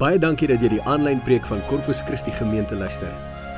[0.00, 3.10] Baie dankie dat jy die aanlyn preek van Corpus Christi gemeente luister.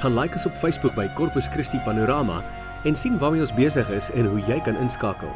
[0.02, 2.40] Gaan like ons op Facebook by Corpus Christi Panorama
[2.82, 5.30] en sien waarmee ons besig is en hoe jy kan inskakel.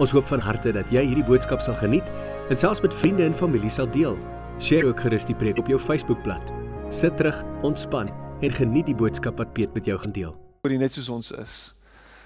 [0.00, 2.08] Ons hoop van harte dat jy hierdie boodskap sal geniet
[2.48, 4.16] en selfs met vriende en familie sal deel.
[4.56, 6.56] Deel ook gerus die preek op jou Facebookblad.
[6.88, 8.08] Sit terug, ontspan
[8.40, 10.36] en geniet die boodskap wat Piet met jou gaan deel.
[10.64, 11.62] Vir net soos ons is.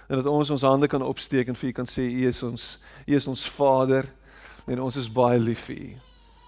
[0.07, 2.77] En dat ons ons hande kan opsteek en vir U kan sê U is ons
[3.03, 4.15] U is ons Vader
[4.71, 5.97] en ons is baie lief vir U.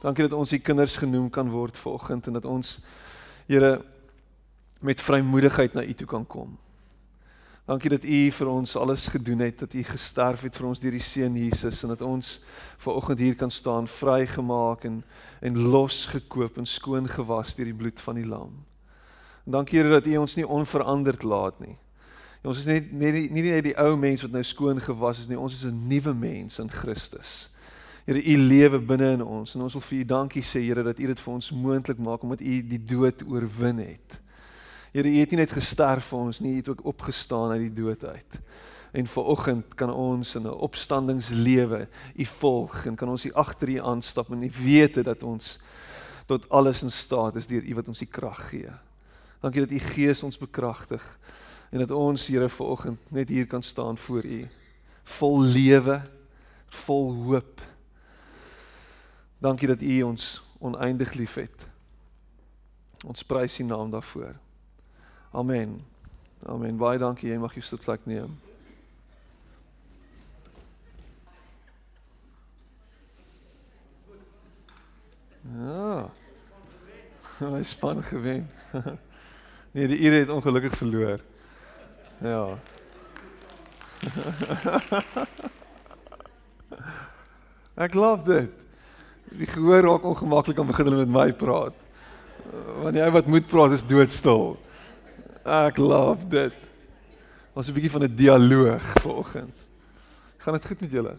[0.01, 2.79] Dankie dat ons U kinders genoem kan word vanoggend en dat ons
[3.49, 3.81] Here
[4.85, 6.59] met vrymoedigheid na U toe kan kom.
[7.69, 10.95] Dankie dat U vir ons alles gedoen het, dat U gesterf het vir ons deur
[10.95, 12.39] die seun Jesus en dat ons
[12.85, 15.03] vanoggend hier kan staan vrygemaak en
[15.41, 18.55] en losgekoop en skoon gewas deur die bloed van die lam.
[19.47, 21.77] En dankie Here dat U ons nie onveranderd laat nie.
[22.47, 25.39] Ons is net nie nie net die ou mens wat nou skoon gewas is nie,
[25.39, 27.51] ons is 'n nuwe mens in Christus.
[28.09, 30.97] Here, U lewe binne in ons en ons wil vir U dankie sê, Here, dat
[30.97, 34.17] U dit vir ons moontlik maak omdat U die dood oorwin het.
[34.95, 37.83] Here, U het nie net gesterf vir ons nie, U het ook opgestaan uit die
[37.83, 38.41] dood uit.
[38.97, 41.83] En vanoggend kan ons in 'n opstandingslewe
[42.17, 45.59] U volg en kan ons U agter U aanstap en U weet dat ons
[46.27, 48.73] tot alles in staat is deur U wat ons die krag gee.
[49.41, 51.19] Dankie dat U Gees ons bekragtig
[51.71, 54.49] en dat ons Here vanoggend net hier kan staan voor U
[55.05, 56.03] vol lewe,
[56.69, 57.68] vol hoop
[59.39, 61.67] Dankie dat U ons oneindig liefhet.
[63.07, 64.35] Ons prys U naam daarvoor.
[65.31, 65.85] Amen.
[66.47, 66.77] Amen.
[66.77, 67.31] Baie dankie.
[67.31, 68.41] Jy mag jou sitplek neem.
[75.59, 76.11] Ja.
[77.39, 78.51] Hy span gewen.
[79.71, 81.21] Nee, die Ire het ongelukkig verloor.
[82.25, 82.59] Ja.
[87.85, 88.51] Ek love dit.
[89.37, 91.77] Die gehoor raak ongemaklik om begin hulle met my praat.
[92.83, 94.57] Want jy wat moet praat is doodstil.
[95.45, 96.55] Ek love dit.
[97.53, 99.57] Ons 'n bietjie van 'n dialoog vanoggend.
[100.39, 101.17] Gaan dit goed met julle?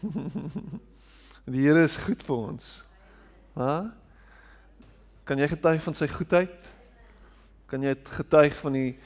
[1.50, 2.84] Die Here is goed vir ons.
[3.54, 3.90] Hæ?
[5.24, 6.68] Kan jy getuig van sy goedheid?
[7.66, 8.98] Kan jy getuig van die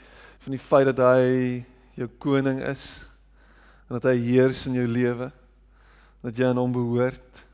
[0.44, 1.64] van die feit dat hy
[1.96, 3.06] jou koning is
[3.88, 5.32] en dat hy heers in jou lewe?
[6.24, 7.44] Dat jy aan hom behoort?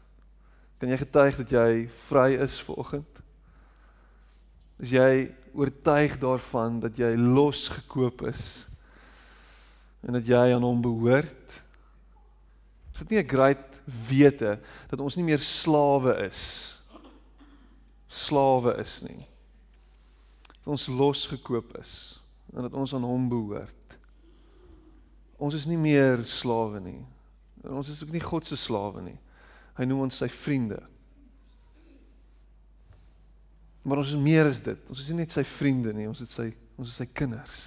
[0.78, 1.70] Kan jy getuig dat jy
[2.06, 3.18] vry is vanoggend?
[4.80, 8.68] Is jy oortuig daarvan dat jy losgekoop is
[10.06, 11.58] en dat jy aan hom behoort?
[12.94, 16.78] Is dit nie 'n great wete dat ons nie meer slawe is?
[18.08, 19.26] Slawe is nie.
[20.46, 22.20] Dat ons losgekoop is
[22.54, 23.98] en dat ons aan hom behoort.
[25.38, 27.04] Ons is nie meer slawe nie.
[27.64, 29.18] En ons is ook nie God se slawe nie.
[29.76, 30.80] Hy noem ons sy vriende.
[33.82, 34.90] Maar ons is meer as dit.
[34.92, 36.50] Ons is nie net sy vriende nie, ons is sy
[36.80, 37.64] ons is sy kinders.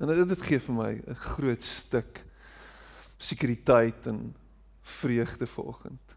[0.00, 2.24] En dit dit gee vir my 'n groot stuk
[3.18, 4.34] sekuriteit en
[4.82, 6.16] vreugde vanoggend.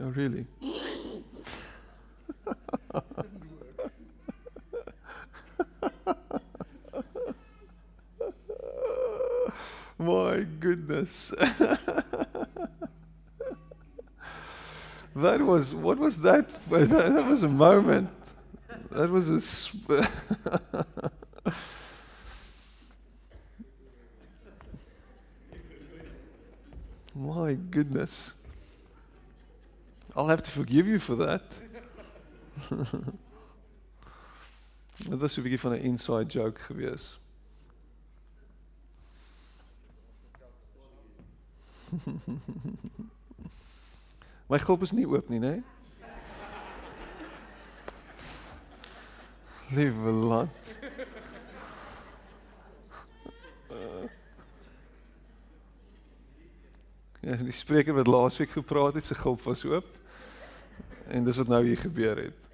[0.00, 0.46] Oh really?
[10.00, 11.28] My goodness.
[15.14, 16.48] that was what was that?
[16.70, 18.08] That was a moment.
[18.90, 20.08] That was a sp-
[27.14, 28.32] My goodness.
[30.16, 31.42] I'll have to forgive you for that.
[35.08, 37.18] Dit was 'n bietjie van 'n inside joke geweest.
[44.50, 45.62] My gulp is nie oop nie, né?
[49.70, 50.74] Liewe land.
[57.20, 59.86] Ja, die spreker wat laasweek gepraat het, se gulp was oop.
[61.06, 62.49] En dis wat nou hier gebeur het.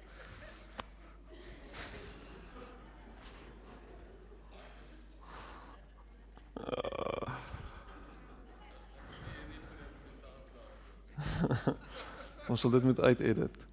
[12.49, 13.65] Ons sal dit moet uitedit.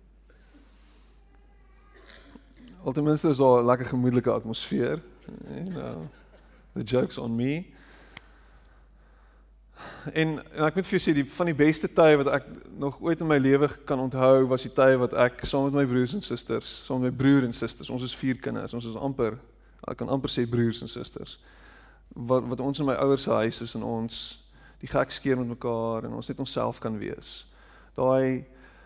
[2.85, 5.03] Altenminste is daar 'n lekker gemoedelike atmosfeer.
[5.49, 6.09] You know,
[6.73, 7.65] the jokes on me.
[10.13, 12.45] En, en ek moet vir jou sê die van die beste tye wat ek
[12.77, 15.87] nog ooit in my lewe kan onthou was die tye wat ek saam met my
[15.87, 18.97] broers en susters, saam met my broer en susters, ons is vier kinders, ons is
[18.97, 19.39] amper
[19.89, 21.39] ek kan amper sê broers en susters.
[22.15, 24.17] wat wat ons in my ouers se huis is en ons
[24.79, 27.47] die gek skeer met mekaar en ons net onsself kan wees.
[27.97, 28.45] Daai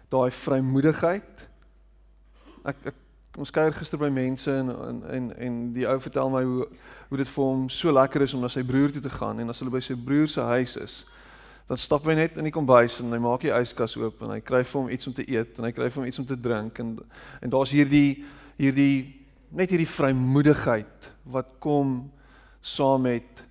[0.08, 1.44] daai vrymoedigheid.
[2.64, 3.04] Ek ek
[3.38, 6.66] ons kuier gister by mense en en en, en die ou vertel my hoe
[7.08, 9.52] hoe dit vir hom so lekker is om na sy broer toe te gaan en
[9.52, 10.96] as hulle by sy broer se huis is
[11.68, 14.40] dan stap hy net in die kombuis en hy maak die yskas oop en hy
[14.40, 16.38] kry vir hom iets om te eet en hy kry vir hom iets om te
[16.48, 16.96] drink en
[17.44, 18.24] en daar's hierdie
[18.58, 19.18] hierdie
[19.54, 22.00] net hierdie vrymoedigheid wat kom
[22.60, 23.44] saam met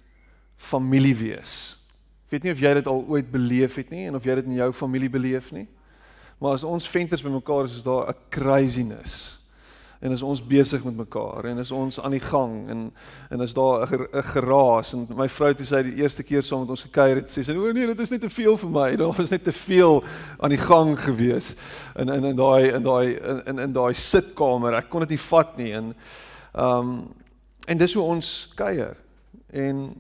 [0.58, 1.77] familie wees.
[2.28, 4.50] Ek weet nie of jy dit al ooit beleef het nie en of jy dit
[4.50, 5.64] in jou familie beleef nie.
[6.44, 9.40] Maar as ons venters bymekaar is, is daar 'n craziness.
[10.00, 12.94] En is ons besig met mekaar en is ons aan die gang en
[13.30, 14.94] en is daar 'n geraas.
[14.94, 17.56] En my vrou het sê die eerste keer saam met ons gekuier het sê sy
[17.56, 18.96] o nee dit is net te veel vir my.
[18.98, 20.04] Daar was net te veel
[20.40, 21.56] aan die gang gewees
[21.96, 24.74] in in in daai in daai in in daai sitkamer.
[24.74, 25.96] Ek kon dit nie vat nie en
[26.54, 27.08] ehm um,
[27.68, 28.98] en dis hoe ons kuier.
[29.50, 29.96] En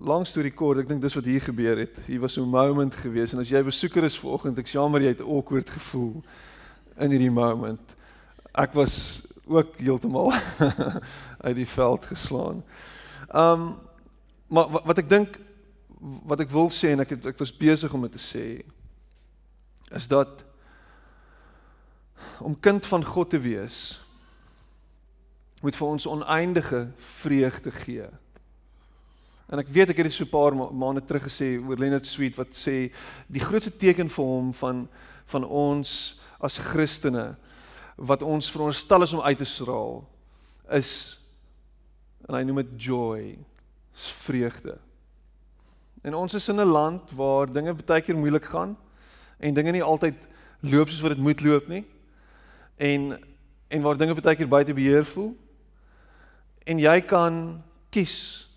[0.00, 3.32] lang storie kort ek dink dis wat hier gebeur het hier was 'n moment gewees
[3.32, 6.22] en as jy besoeker is vanoggend ek jammer jy het awkward gevoel
[6.98, 7.96] in hierdie moment
[8.54, 10.32] ek was ook heeltemal
[11.46, 12.64] uit die veld geslaan.
[13.34, 13.76] Um
[14.48, 15.38] maar wat, wat ek dink
[16.24, 18.44] wat ek wil sê en ek het, ek was besig om dit te sê
[19.92, 20.44] is dat
[22.40, 23.98] om kind van God te wees
[25.60, 26.86] moet vir ons oneindige
[27.20, 28.06] vreugde gee.
[29.48, 32.06] En ek weet ek het dit so 'n paar ma maande terug gesê oor Leonard
[32.06, 32.92] Sweet wat sê
[33.26, 34.88] die grootste teken vir hom van
[35.26, 37.36] van ons as Christene
[37.96, 40.04] wat ons veronderstel is om uit te straal
[40.70, 41.18] is
[42.28, 43.38] en hy noem dit joy,
[43.94, 44.78] is vreugde.
[46.04, 48.76] En ons is in 'n land waar dinge baie keer moeilik gaan
[49.40, 50.14] en dinge nie altyd
[50.60, 51.84] loop soos wat dit moet loop nie.
[52.76, 53.18] En
[53.68, 55.36] en waar dinge baie keer buite beheer voel.
[56.64, 58.47] En jy kan kies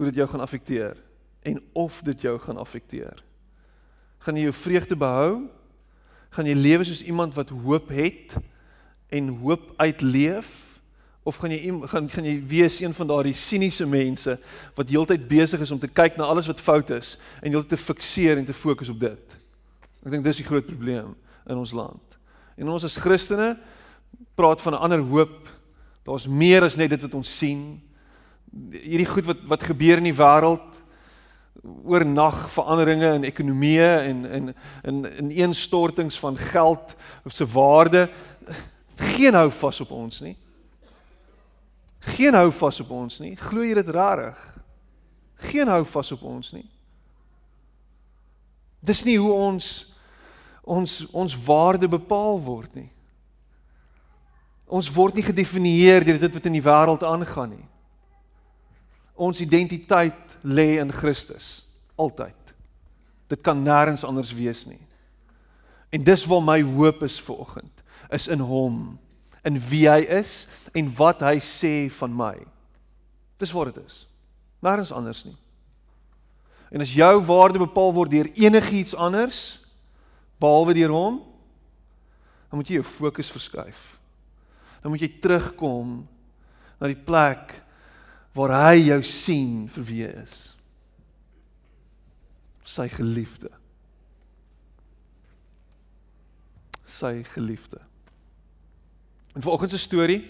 [0.00, 0.96] hoe dit jou gaan affekteer
[1.44, 3.18] en of dit jou gaan affekteer.
[4.24, 5.42] Gaan jy jou vreugde behou?
[6.32, 8.32] Gaan jy lewe soos iemand wat hoop het
[9.12, 10.48] en hoop uitleef
[11.28, 14.38] of gaan jy gaan gaan jy wees een van daardie siniese mense
[14.78, 17.82] wat heeltyd besig is om te kyk na alles wat fout is en heeltyd te
[17.82, 19.36] fikseer en te fokus op dit.
[20.00, 21.12] Ek dink dis die groot probleem
[21.44, 22.16] in ons land.
[22.56, 23.52] En ons as Christene
[24.32, 25.52] praat van 'n ander hoop.
[26.08, 27.82] Daar's meer as net dit wat ons sien.
[28.50, 30.78] Hierdie goed wat wat gebeur in die wêreld
[31.62, 36.94] oornag veranderinge in ekonomie en in in in ineenstortings van geld
[37.26, 38.08] se waarde
[38.96, 40.36] geen hou vas op ons nie.
[42.00, 43.36] Geen hou vas op ons nie.
[43.36, 44.38] Glo jy dit rarig?
[45.50, 46.66] Geen hou vas op ons nie.
[48.80, 49.70] Dis nie hoe ons
[50.64, 52.90] ons ons waarde bepaal word nie.
[54.70, 57.66] Ons word nie gedefinieer deur dit wat in die wêreld aangaan nie.
[59.20, 61.60] Ons identiteit lê in Christus
[62.00, 62.36] altyd.
[63.28, 64.80] Dit kan nêrens anders wees nie.
[65.92, 67.76] En dis waar my hoop is vir oggend
[68.10, 68.98] is in hom,
[69.46, 72.34] in wie hy is en wat hy sê van my.
[73.38, 74.02] Dis wat dit is.
[74.64, 75.36] Nêrens anders nie.
[76.70, 79.60] En as jou waarde bepaal word deur enigiets anders
[80.40, 81.20] behalwe deur hom,
[82.50, 83.82] dan moet jy jou fokus verskuif.
[84.82, 86.00] Dan moet jy terugkom
[86.80, 87.60] na die plek
[88.32, 90.36] waar hy jou sien vir wie hy is.
[92.64, 93.50] Sy geliefde.
[96.86, 97.80] Sy geliefde.
[99.34, 100.22] En vanoggend se storie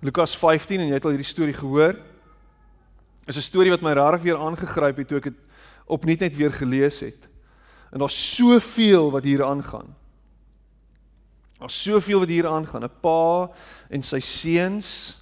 [0.00, 1.98] Lukas 15 en jy het al hierdie storie gehoor.
[3.28, 5.38] Is 'n storie wat my regtig weer aangegryp het toe ek dit
[5.86, 7.28] opnuut net weer gelees het.
[7.92, 9.94] En daar's soveel wat hier aangaan.
[11.58, 12.84] Daar's soveel wat hier aangaan.
[12.84, 13.50] 'n Pa
[13.90, 15.19] en sy seuns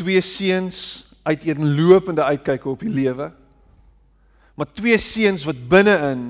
[0.00, 3.30] twee seuns uit eenlopende uitkyk op die lewe.
[4.56, 6.24] Maar twee seuns wat binne-in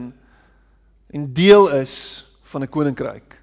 [1.10, 3.40] en deel is van 'n koninkryk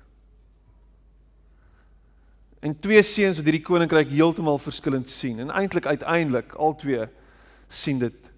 [2.59, 7.05] en twee seuns wat hierdie koninkryk heeltemal verskillend sien en eintlik uiteindelik albei
[7.67, 8.31] sien dit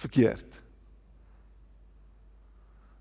[0.00, 0.60] verkeerd.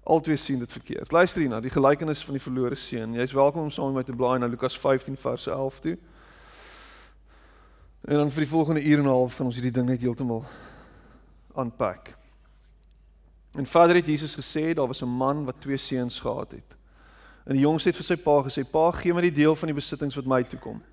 [0.06, 1.12] Albei sien dit verkeerd.
[1.12, 3.16] Luister hierna, die gelykenis van die verlore seun.
[3.18, 5.96] Jy's welkom om saam met my te blaai na Lukas 15 vers 11 toe.
[8.06, 10.46] En dan vir die volgende uur en 'n half gaan ons hierdie ding net heeltemal
[11.54, 12.18] aanpak.
[13.52, 16.76] En Vader het Jesus gesê daar was 'n man wat twee seuns gehad het.
[17.44, 19.76] En die jongste het vir sy pa gesê: "Pa, gee my die deel van die
[19.76, 20.84] besittings wat my toe kom."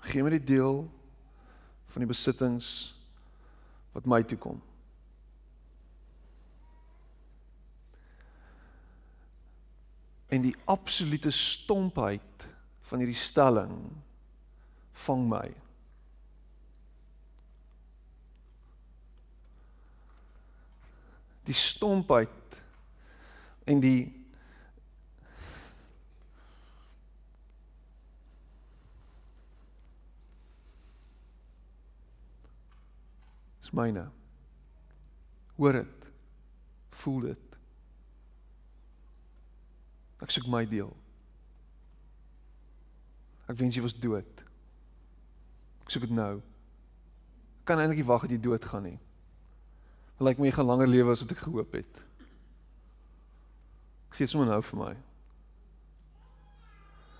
[0.00, 0.90] Gee my die deel
[1.86, 2.94] van die besittings
[3.92, 4.38] wat my toe
[10.34, 12.46] En die absolute stompheid
[12.88, 13.76] van hierdie stelling
[15.04, 15.46] vang my.
[21.44, 22.58] Die stompheid
[23.68, 24.02] en die
[33.62, 34.08] is myne.
[35.54, 36.08] Hoor dit.
[37.04, 37.53] Voel dit.
[40.24, 40.88] Ek soek my deel.
[43.44, 44.44] Ek wens jy was dood.
[45.84, 46.38] Ek soek dit nou.
[47.60, 48.98] Ek kan eintlik nie wag dat jy dood gaan nie.
[50.16, 52.00] Lyk like my jy gaan langer lewe as wat ek gehoop het.
[54.16, 54.92] Gee sommer nou vir my.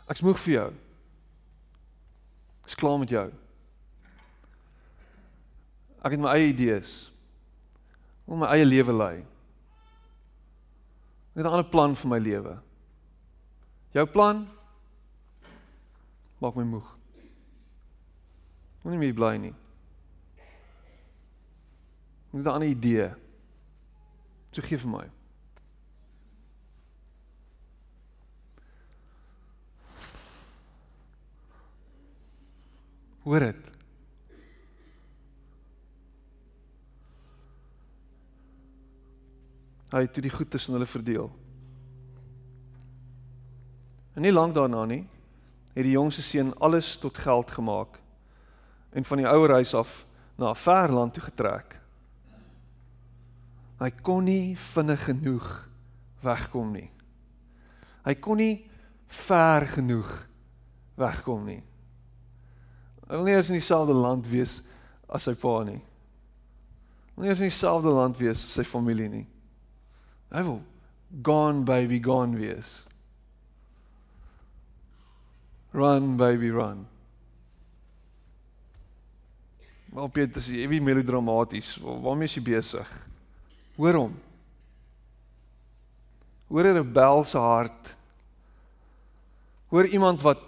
[0.09, 0.69] Ek smoeg vir jou.
[2.65, 3.29] Ek's klaar met jou.
[6.05, 6.99] Ek het my eie idees.
[8.25, 9.17] Om my eie lewe lei.
[11.35, 12.55] Ek het 'n ander plan vir my lewe.
[13.95, 14.43] Jou plan
[16.43, 16.87] maak my moeg.
[18.83, 19.53] Moenie meer bly nie.
[22.35, 23.15] Ek het 'n ander idee.
[24.51, 25.07] So gee vir my.
[33.23, 33.71] Hoor dit.
[39.91, 41.44] Hy het toe die goed tussen hulle verdeel.
[44.15, 45.03] En nie lank daarna nie,
[45.75, 47.99] het die jongste seun alles tot geld gemaak
[48.95, 50.05] en van die ouer huis af
[50.39, 51.81] na 'n ver land toe getrek.
[53.79, 55.69] Hy kon nie vinnig genoeg
[56.23, 56.91] wegkom nie.
[58.05, 58.71] Hy kon nie
[59.07, 60.29] ver genoeg
[60.97, 61.63] wegkom nie.
[63.09, 64.63] Hy wil nie eens in dieselfde land wees
[65.09, 65.81] as sy pa nie.
[65.81, 69.27] Hy wil nie eens in dieselfde land wees as sy familie nie.
[70.31, 70.63] Hy wil
[71.23, 72.87] gone baby gone wees.
[75.75, 76.87] Run baby run.
[79.91, 81.77] Maar Piet, dis ewig melodramaties.
[81.83, 82.91] Waarmee is jy besig?
[83.75, 84.15] Hoor hom.
[86.47, 87.95] Hoor 'n rebel se hart.
[89.69, 90.43] Hoor iemand wat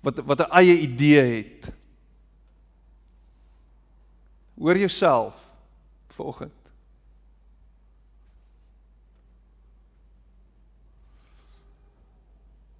[0.00, 1.72] wat wat 'n eie idee het.
[4.58, 5.36] Hoor jouself
[6.08, 6.52] vanoggend.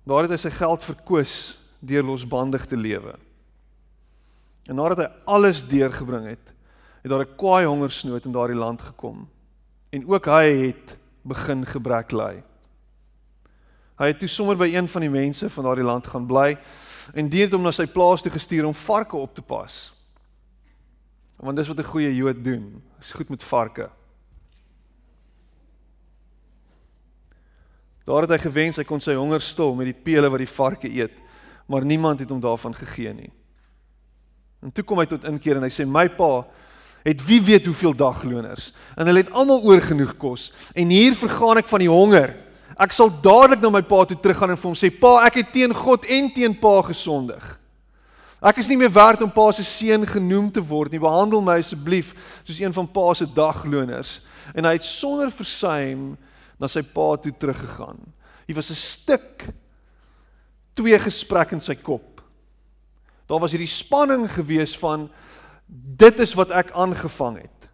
[0.04, 3.16] Daar het hy sy geld verkoos deur losbandig te lewe.
[4.68, 6.52] En nadat hy alles deurgebring het,
[7.02, 9.28] het daar 'n kwaai hongersnood in daardie land gekom.
[9.90, 12.42] En ook hy het begin gebrek ly.
[13.98, 16.58] Hy het toe sommer by een van die mense van daardie land gaan bly
[17.14, 19.92] en dien het hom na sy plaas toe gestuur om varke op te pas.
[21.36, 22.82] Want dis wat 'n goeie Jood doen.
[23.00, 23.90] Is goed met varke.
[28.04, 30.88] Daar het hy gewens hy kon sy honger stil met die pele wat die varke
[30.88, 31.14] eet,
[31.70, 33.30] maar niemand het hom daarvan gegee nie.
[34.60, 36.42] En toe kom hy tot inkeer en hy sê my pa
[37.06, 41.62] het wie weet hoeveel dagloners en hulle het almal oor genoeg kos en hier vergaan
[41.62, 42.34] ek van die honger.
[42.80, 45.54] Ek sal dadelik na my pa toe teruggaan en vir hom sê pa ek het
[45.54, 47.46] teen God en teen pa gesondig.
[48.40, 51.00] Ek is nie meer werd om pa se seun genoem te word nie.
[51.00, 54.18] Behandel my asseblief soos een van pa se dagloners.
[54.56, 56.14] En hy het sonder versuim
[56.60, 58.00] na sy pa toe teruggegaan.
[58.48, 59.44] Hy was 'n stuk
[60.74, 62.20] twee gesprek in sy kop.
[63.30, 65.08] Daar was hierdie spanning gewees van
[66.00, 67.68] dit is wat ek aangevang het.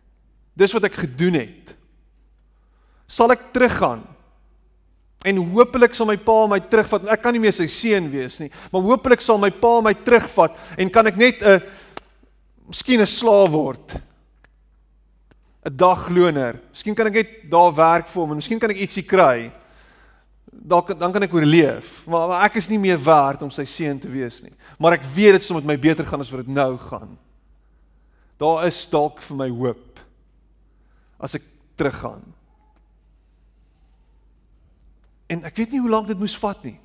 [0.57, 1.73] Dis wat ek gedoen het.
[3.07, 4.03] Sal ek teruggaan?
[5.27, 7.09] En hopelik sal my pa my terugvat.
[7.11, 10.59] Ek kan nie meer sy seun wees nie, maar hopelik sal my pa my terugvat
[10.79, 11.63] en kan ek net 'n
[12.69, 13.97] miskien 'n slaaf word.
[15.67, 16.61] 'n dagloner.
[16.71, 19.51] Miskien kan ek net daar werk vir hom en miskien kan ek ietsie kry.
[20.57, 22.01] Dalk dan kan ek oorleef.
[22.07, 24.55] Maar, maar ek is nie meer werd om sy seun te wees nie.
[24.81, 27.13] Maar ek weet dit sal met my beter gaan as wat dit nou gaan.
[28.41, 30.01] Daar is dalk vir my hoop
[31.23, 31.45] as ek
[31.79, 32.25] teruggaan.
[35.33, 36.77] En ek weet nie hoe lank dit moes vat nie.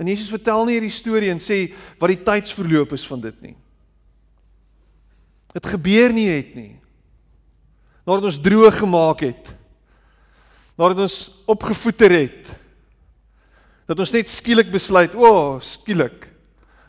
[0.00, 1.66] En Jesus vertel nie hierdie storie en sê
[2.00, 3.56] wat die tydsverloop is van dit nie.
[5.52, 6.72] Dit gebeur nie net nie
[8.10, 9.50] nadat ons droog gemaak het.
[10.80, 11.16] Nadat ons
[11.50, 12.52] opgevoeter het.
[13.90, 16.24] Dat ons net skielik besluit, o, oh, skielik.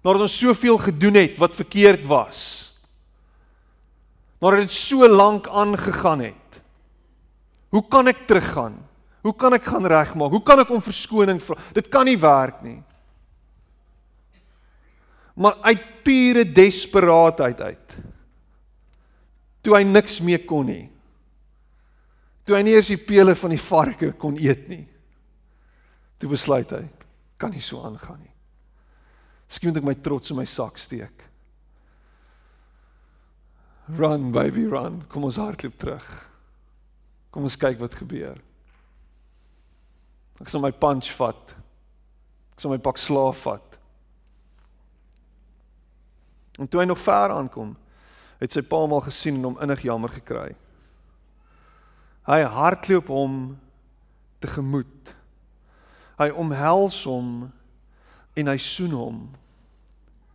[0.06, 2.44] Nadat ons soveel gedoen het wat verkeerd was.
[4.40, 6.62] Nadat dit so lank aangegaan het.
[7.76, 8.80] Hoe kan ek teruggaan?
[9.26, 10.32] Hoe kan ek gaan regmaak?
[10.34, 11.60] Hoe kan ek om verskoning vra?
[11.76, 12.80] Dit kan nie werk nie.
[15.36, 18.00] Maar uit pure desperaatheid uit.
[19.62, 20.88] Toe hy niks meer kon nie
[22.52, 24.84] toe hy nie eers die pele van die varke kon eet nie.
[26.20, 26.84] Toe besluit hy,
[27.40, 28.34] kan nie so aangaan nie.
[29.48, 31.24] Miskien moet ek my trots in my sak steek.
[33.96, 35.00] Run baby run.
[35.12, 36.10] Kom ons hardloop terug.
[37.32, 38.36] Kom ons kyk wat gebeur.
[40.44, 41.56] Ek sal my punch vat.
[42.52, 43.78] Ek sal my pak slaaf vat.
[46.60, 47.72] En toe hy nog ver aankom,
[48.44, 50.52] het sy pa hom al gesien en hom innig jammer gekry.
[52.30, 53.38] Hy hardloop hom
[54.42, 55.16] tegemoet.
[56.22, 57.50] Hy omhels hom
[58.38, 59.24] en hy soen hom.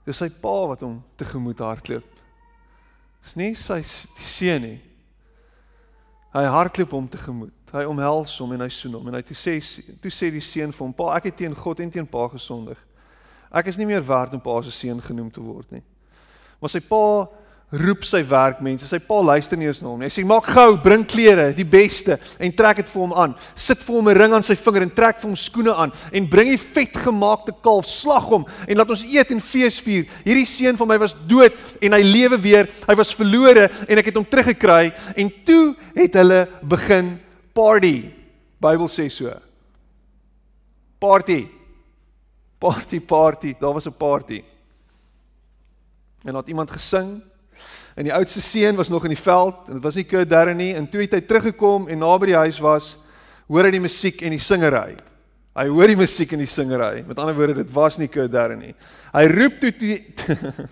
[0.06, 2.06] Dis sy pa wat hom tegemoet hardloop.
[3.22, 4.80] Dis nie sy seun nie.
[6.34, 7.54] Hy hardloop hom tegemoet.
[7.74, 9.56] Hy omhels hom en hy soen hom en hy toe sê
[10.02, 12.78] toe sê die seun vir hom: "Pa, ek het teen God en teen pa gesondig.
[13.50, 15.82] Ek is nie meer werd om pa se seun genoem te word nie."
[16.60, 17.26] Maar sy pa
[17.74, 18.86] roep sy werkmense.
[18.86, 20.06] Sy pa luister nie eens na hom nie.
[20.06, 23.34] Hy sê maak gou, bring klere, die beste en trek dit vir hom aan.
[23.58, 26.30] Sit vir hom 'n ring aan sy vinger en trek vir hom skoene aan en
[26.30, 30.06] bring die vetgemaakte kalf, slag hom en laat ons eet en fees vier.
[30.24, 32.68] Hierdie seun van my was dood en hy lewe weer.
[32.88, 37.18] Hy was verlore en ek het hom teruggekry en toe het hulle begin
[37.52, 38.12] party.
[38.60, 39.34] Bybel sê so.
[41.00, 41.48] Party.
[42.60, 43.54] Party party.
[43.58, 44.44] Daar was 'n party.
[46.24, 47.22] En laat iemand gesing
[47.96, 50.58] En die oudste seun was nog in die veld en dit was nie Kurt Darren
[50.60, 52.90] nie en toe het hy teruggekom en naby die huis was,
[53.48, 54.98] hoor hy die musiek en die singery.
[55.56, 57.00] Hy hoor die musiek en die singery.
[57.08, 58.74] Met ander woorde, dit was nie Kurt Darren nie.
[59.14, 59.96] Hy roep toe toe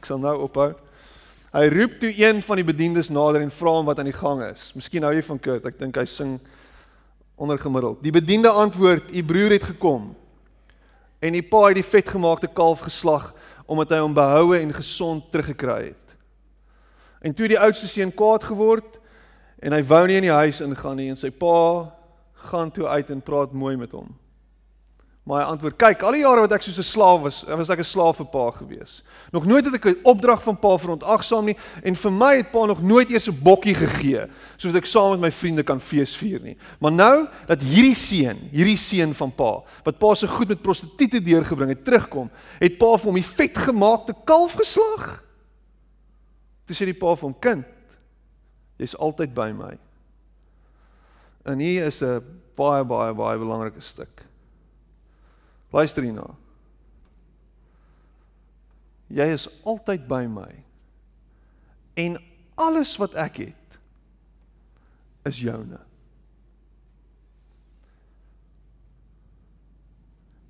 [0.00, 0.70] Ek sal nou ophou.
[1.52, 4.40] Hy roep toe een van die bediendes nader en vra hom wat aan die gang
[4.46, 4.70] is.
[4.78, 5.66] Miskien hou jy van Kurt.
[5.68, 6.38] Ek dink hy sing
[7.40, 7.98] ondergemiddeld.
[8.04, 10.12] Die bediende antwoord: "U broer het gekom."
[11.20, 13.32] En die pa het die vetgemaakte kalf geslag
[13.66, 16.09] omdat hy hom behoue en gesond teruggekry het.
[17.20, 18.98] En toe die oudste seun kwaad geword
[19.60, 21.90] en hy wou nie in die huis ingaan nie en sy pa
[22.50, 24.08] gaan toe uit en praat mooi met hom.
[25.28, 27.78] Maar hy antwoord: "Kyk, al die jare wat ek soos 'n slaaf was, was ek
[27.78, 29.02] 'n slaaf vir pa gewees.
[29.30, 32.64] Nog nooit het ek 'n opdrag van pa verontagsaam nie en vir my het pa
[32.64, 36.40] nog nooit eers 'n bokkie gegee sodat ek saam met my vriende kan fees vier
[36.40, 36.56] nie.
[36.80, 41.20] Maar nou dat hierdie seun, hierdie seun van pa, wat pa se goed met prostituie
[41.20, 45.29] deurgebring het, terugkom, het pa vir hom die vetgemaakte kalf geslag."
[46.70, 47.66] Toe sê die pa vir hom: "Kind,
[48.78, 49.72] jy's altyd by my."
[51.50, 52.22] En hier is 'n
[52.54, 54.22] baie baie baie belangrike stuk.
[55.72, 56.36] Luister hierna.
[59.08, 60.64] Jy is altyd by my.
[61.96, 62.22] En
[62.54, 63.78] alles wat ek het
[65.26, 65.80] is joune.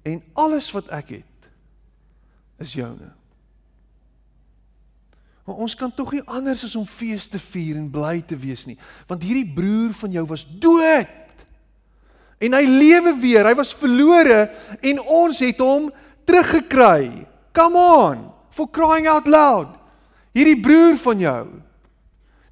[0.03, 1.49] En alles wat ek het
[2.59, 3.20] is joune.
[5.51, 8.69] Maar ons kan tog nie anders as om fees te vier en bly te wees
[8.69, 8.77] nie,
[9.11, 11.43] want hierdie broer van jou was dood.
[12.39, 13.49] En hy lewe weer.
[13.51, 14.45] Hy was verlore
[14.79, 15.89] en ons het hom
[16.23, 17.27] teruggekry.
[17.51, 18.23] Come on,
[18.55, 19.75] for crying out loud.
[20.39, 21.43] Hierdie broer van jou.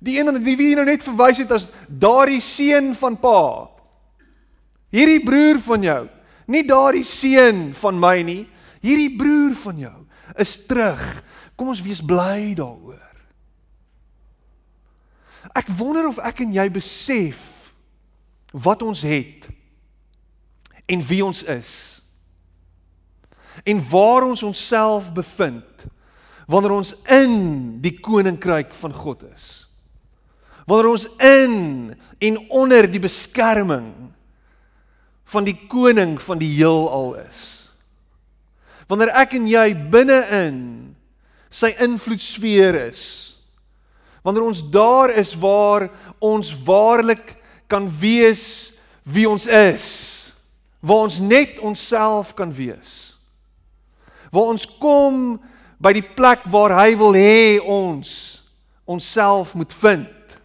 [0.03, 3.71] Die een wat wie nou net verwys het as daardie seun van pa.
[4.91, 6.03] Hierdie broer van jou.
[6.51, 8.43] Nie daardie seun van my nie.
[8.83, 9.97] Hierdie broer van jou
[10.39, 11.03] is terug
[11.59, 13.03] Kom ons wees bly daaroor.
[15.59, 17.73] Ek wonder of ek en jy besef
[18.55, 19.49] wat ons het
[20.89, 21.73] en wie ons is.
[23.67, 25.87] En waar ons onsself bevind
[26.49, 27.35] wanneer ons in
[27.85, 29.67] die koninkryk van God is.
[30.65, 31.57] Wanneer ons in
[32.25, 33.91] en onder die beskerming
[35.29, 37.69] van die koning van die heelal is.
[38.89, 40.61] Wanneer ek en jy binne-in
[41.51, 43.03] sy invloedsfeer is.
[44.23, 45.89] Wanneer ons daar is waar
[46.21, 48.75] ons waarlik kan wees
[49.09, 49.85] wie ons is,
[50.81, 53.15] waar ons net onsself kan wees.
[54.33, 55.39] Waar ons kom
[55.81, 58.11] by die plek waar hy wil hê ons
[58.89, 60.39] onsself moet vind.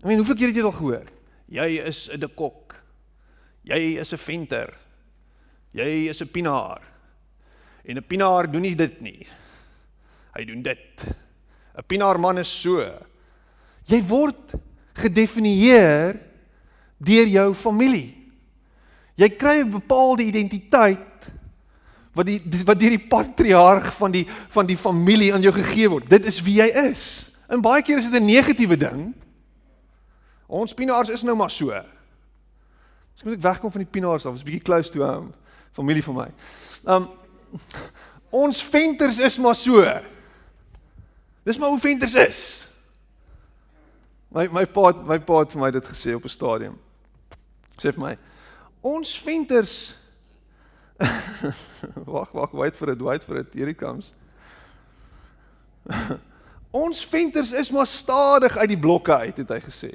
[0.00, 1.06] Ek meen, hoeveel keer het jy al gehoor?
[1.48, 2.74] Jy is 'n dekok.
[3.64, 4.74] Jy is 'n venter.
[5.72, 6.93] Jy is 'n pinaar.
[7.84, 9.26] En 'n pinaar doen nie dit nie.
[10.32, 11.04] Hy doen dit.
[11.76, 12.80] 'n Pinaarman is so.
[13.84, 14.54] Jy word
[14.94, 16.20] gedefinieer
[16.98, 18.14] deur jou familie.
[19.14, 21.30] Jy kry 'n bepaalde identiteit
[22.14, 26.08] wat die wat deur die patriarg van die van die familie aan jou gegee word.
[26.08, 27.30] Dit is wie jy is.
[27.50, 29.14] En baie keer is dit 'n negatiewe ding.
[30.46, 31.70] Ons pinaars is nou maar so.
[31.70, 34.32] Ek moet ek wegkom van die pinaars af.
[34.32, 35.32] Dit is 'n bietjie close to home.
[35.72, 36.30] Familie vir my.
[36.84, 37.08] Um
[38.30, 39.82] ons venters is maar so.
[41.44, 42.68] Dis maar hoe venters is.
[44.34, 46.78] My my pa my pa het vir my dit gesê op 'n stadium.
[47.78, 48.18] Sê vir my,
[48.84, 49.96] Ons venters
[52.06, 53.52] Wag, wag, wait for it, wait for it.
[53.52, 54.12] Here it comes.
[56.70, 59.90] Ons venters is maar stadig uit die blokke uit, het hy gesê.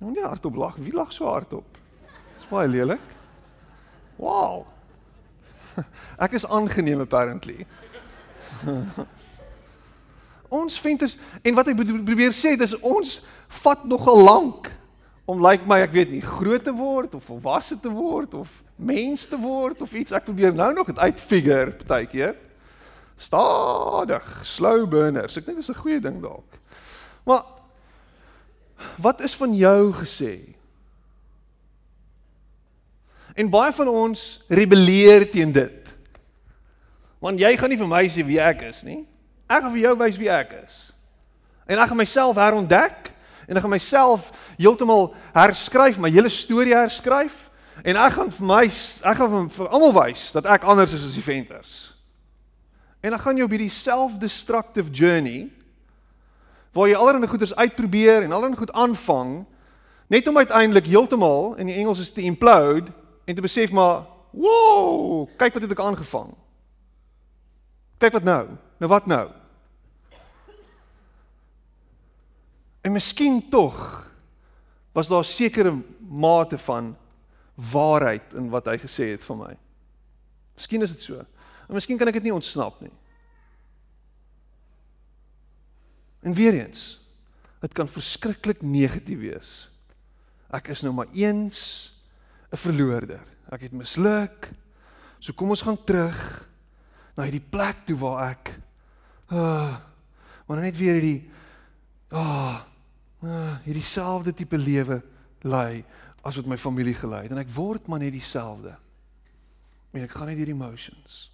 [0.00, 0.78] Nou nie hardop lag.
[0.82, 1.78] Wie lag so hardop?
[2.34, 3.02] Dis baie lelik.
[4.18, 4.66] Wow.
[6.24, 7.66] Ek is aangeneem apparently.
[10.54, 13.16] ons venters en wat ek probeer sê dis ons
[13.64, 14.70] vat nogal lank
[15.26, 18.50] om lyk like my ek weet nie groot te word of volwasse te word of
[18.76, 20.12] mens te word of iets.
[20.12, 22.36] Ek probeer nou nog dit uitfigure partykeer.
[23.16, 25.38] Stadig slow burners.
[25.38, 26.60] Ek dink dis 'n goeie ding dalk.
[27.24, 27.42] Maar
[29.00, 30.53] wat is van jou gesê
[33.34, 35.90] en baie van ons rebelleer teen dit.
[37.24, 39.02] Want jy gaan nie vir my sê wie ek is nie.
[39.48, 40.76] Ek gaan vir jou wys wie ek is.
[41.68, 43.10] En ek gaan myself herontdek
[43.48, 47.48] en ek gaan myself heeltemal herskryf, my hele storie herskryf
[47.82, 51.04] en ek gaan vir my ek gaan vir, vir almal wys dat ek anders is
[51.08, 51.74] as die venters.
[53.04, 55.48] En dan gaan jy op hierdie self-destructive journey
[56.74, 59.42] waar jy allerlei goeders uitprobeer en allerlei goed aanvang
[60.12, 62.92] net om uiteindelik heeltemal in die Engels is te implode
[63.24, 66.32] en te besef maar wow, kyk wat het ek aangevang.
[68.02, 68.42] Kyk wat nou.
[68.82, 69.28] Nou wat nou?
[72.84, 73.78] En miskien tog
[74.92, 76.96] was daar 'n sekere mate van
[77.54, 79.56] waarheid in wat hy gesê het vir my.
[80.54, 81.18] Miskien is dit so.
[81.68, 82.92] En miskien kan ek dit nie ontsnap nie.
[86.20, 87.00] En weer eens,
[87.60, 89.70] dit kan verskriklik negatief wees.
[90.50, 91.93] Ek is nou maar eens
[92.54, 93.22] 'n verloorder.
[93.50, 94.50] Ek het misluk.
[95.18, 96.18] So kom ons gaan terug
[97.16, 98.54] na hierdie plek toe waar ek
[99.32, 99.80] ah,
[100.46, 101.30] maar net weer hierdie
[102.14, 102.62] ah,
[103.24, 105.00] uh, hierdie selfde tipe lewe
[105.42, 105.84] lei
[106.24, 108.74] as wat my familie gelei het en ek word maar net dieselfde.
[109.94, 111.30] En ek gaan net hierdie emotions.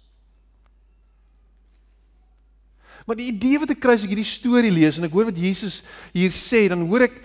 [3.05, 5.39] Maar die idee wat ek kry as ek hierdie storie lees en ek hoor wat
[5.41, 5.81] Jesus
[6.13, 7.17] hier sê, dan hoor ek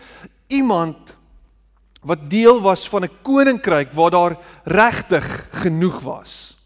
[0.57, 1.13] iemand
[2.07, 6.57] wat deel was van 'n koninkryk waar daar regtig genoeg was.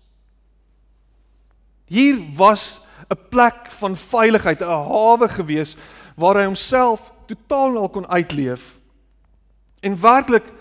[1.84, 5.76] Hier was 'n plek van veiligheid, 'n hawe gewees
[6.16, 8.78] waar hy homself totaal al kon uitleef
[9.80, 10.52] en werklik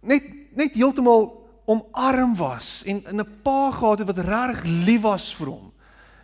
[0.00, 0.22] net
[0.54, 5.46] net heeltemal omarm was en in 'n pa gehad het wat reg lief was vir
[5.46, 5.72] hom.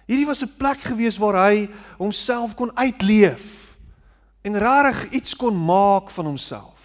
[0.06, 3.76] Hierdie was 'n plek gewees waar hy homself kon uitleef
[4.42, 6.75] en reg iets kon maak van homself.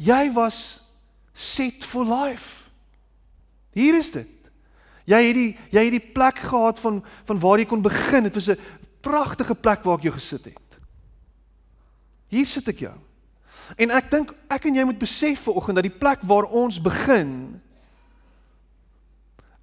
[0.00, 0.80] Jy was
[1.36, 2.68] set for life.
[3.76, 4.28] Hier is dit.
[5.04, 8.28] Jy het die jy het die plek gehad van van waar jy kon begin.
[8.28, 8.60] Dit was 'n
[9.00, 10.78] pragtige plek waar ek jou gesit het.
[12.28, 12.96] Hier sit ek jou.
[13.76, 17.60] En ek dink ek en jy moet besef vanoggend dat die plek waar ons begin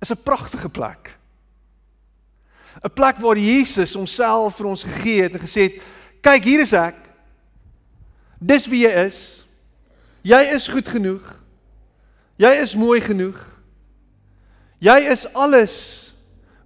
[0.02, 1.17] is 'n pragtige plek.
[2.84, 5.82] 'n Plek waar Jesus homself vir ons gegee het en gesê het:
[6.21, 6.95] "Kyk, hier is ek.
[8.39, 9.46] Dis wie jy is.
[10.27, 11.23] Jy is goed genoeg.
[12.37, 13.39] Jy is mooi genoeg.
[14.83, 15.77] Jy is alles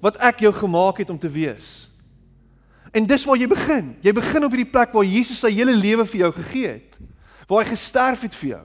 [0.01, 1.91] wat ek jou gemaak het om te wees."
[2.91, 3.93] En dis waar jy begin.
[4.03, 6.97] Jy begin op hierdie plek waar Jesus sy hele lewe vir jou gegee het.
[7.47, 8.63] Waar hy gesterf het vir jou.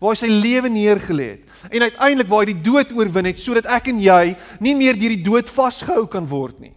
[0.00, 1.56] Waar hy sy lewe neergelê het.
[1.68, 5.16] En uiteindelik waar hy die dood oorwin het sodat ek en jy nie meer deur
[5.16, 6.74] die dood vasgehou kan word nie.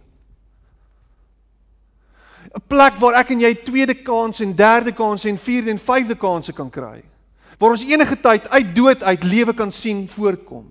[2.54, 6.14] 'n Plek waar ek en jy tweede kans en derde kans en vierde en vyfde
[6.14, 7.02] kansse kan kry.
[7.58, 10.64] Waar ons enige tyd uit dood uit lewe kan sien voortkom.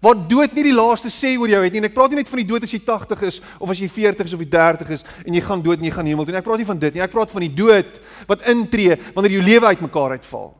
[0.00, 1.80] Waar dood nie die laaste sê oor jou het nie.
[1.82, 3.88] En ek praat nie net van die dood as jy 80 is of as jy
[3.90, 6.34] 40 is of jy 30 is en jy gaan dood en jy gaan hemel toe
[6.34, 6.40] nie.
[6.40, 7.02] Ek praat nie van dit nie.
[7.04, 7.98] Ek praat van die dood
[8.30, 10.52] wat intree wanneer jou lewe uitmekaar uitval.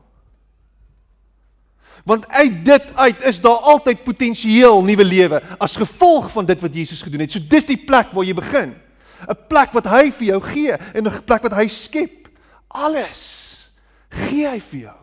[2.09, 6.77] Want uit dit uit is daar altyd potensieel nuwe lewe as gevolg van dit wat
[6.81, 7.35] Jesus gedoen het.
[7.35, 8.75] So dis die plek waar jy begin.
[9.27, 12.29] 'n Plek wat hy vir jou gee en 'n plek wat hy skep.
[12.67, 13.48] Alles
[14.09, 14.99] gee hy vir jou.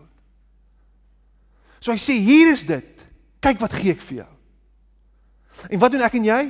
[1.81, 2.97] So hy sê hier is dit
[3.47, 4.33] Kyk wat gee ek vir jou.
[5.71, 6.40] En wat doen ek en jy?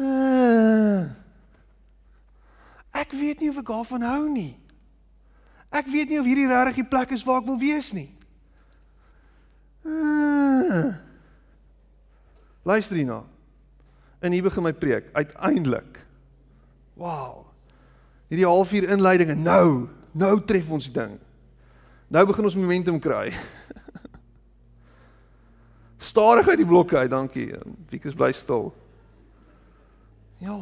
[0.00, 1.02] Uh,
[2.96, 4.54] ek weet nie of ek daarvan hou nie.
[5.68, 8.08] Ek weet nie of hierdie regtig die plek is waar ek wil wees nie.
[9.84, 10.96] Uh,
[12.66, 13.20] luister hierna.
[14.24, 15.12] En hier begin my preek.
[15.14, 16.00] Uiteindelik.
[16.98, 17.44] Wow.
[18.32, 19.68] Hierdie halfuur inleiding en nou,
[20.16, 21.14] nou tref ons die ding.
[22.08, 23.32] Nou begin ons momentum kry.
[26.10, 27.50] Stadig uit die blokke uit, dankie.
[27.90, 28.70] Wiekus bly stil.
[30.40, 30.56] Ja.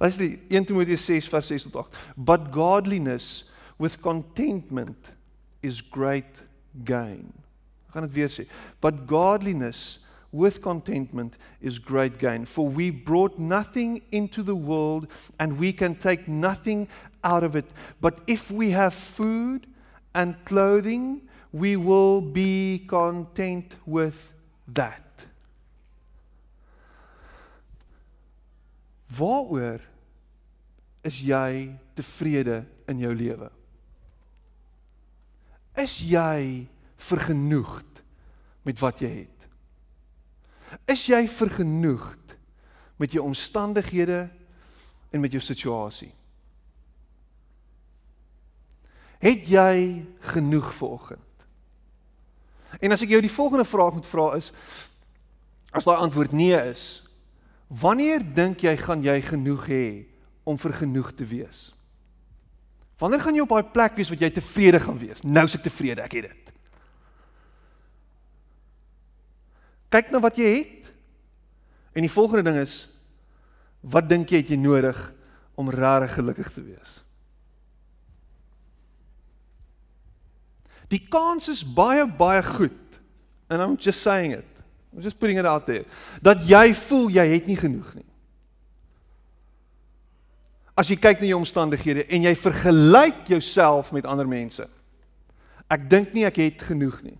[0.00, 1.98] Luister, 1 Timoteus 6 vers 6 tot 8.
[2.16, 5.10] But godliness with contentment
[5.60, 6.46] is great
[6.84, 7.32] gain.
[7.88, 8.46] Ek gaan dit weer sê.
[8.80, 9.98] But godliness
[10.32, 12.44] with contentment is great gain.
[12.44, 16.88] For we brought nothing into the world and we can take nothing
[17.24, 17.66] out of it.
[18.00, 19.66] But if we have food
[20.14, 24.32] and clothing, we will be content with
[24.68, 25.02] that.
[29.16, 29.80] Waaroor
[31.02, 33.48] is jy tevrede in jou lewe?
[35.80, 36.68] Is jy
[37.00, 38.02] vergenoegd
[38.68, 39.39] met wat jy het?
[40.90, 42.36] Is jy vergenoegd
[43.00, 44.28] met jou omstandighede
[45.10, 46.12] en met jou situasie?
[49.20, 51.26] Het jy genoeg vanoggend?
[52.80, 54.52] En as ek jou die volgende vraag moet vra is
[55.70, 57.02] as daai antwoord nee is,
[57.68, 59.84] wanneer dink jy gaan jy genoeg hê
[60.42, 61.68] om vergenoeg te wees?
[62.98, 65.22] Wanneer gaan jy op daai plek wees wat jy tevrede gaan wees?
[65.22, 66.50] Nou is ek tevrede, ek het dit.
[69.90, 70.90] Kyk na wat jy het.
[71.92, 72.84] En die volgende ding is
[73.80, 74.98] wat dink jy het jy nodig
[75.58, 77.00] om regtig gelukkig te wees?
[80.90, 82.98] Die kans is baie baie goed.
[83.50, 84.46] And I'm just saying it.
[84.94, 85.84] I'm just putting it out there.
[86.22, 88.06] Dat jy voel jy het nie genoeg nie.
[90.78, 94.64] As jy kyk na jou omstandighede en jy vergelyk jouself met ander mense.
[95.70, 97.18] Ek dink nie ek het genoeg nie.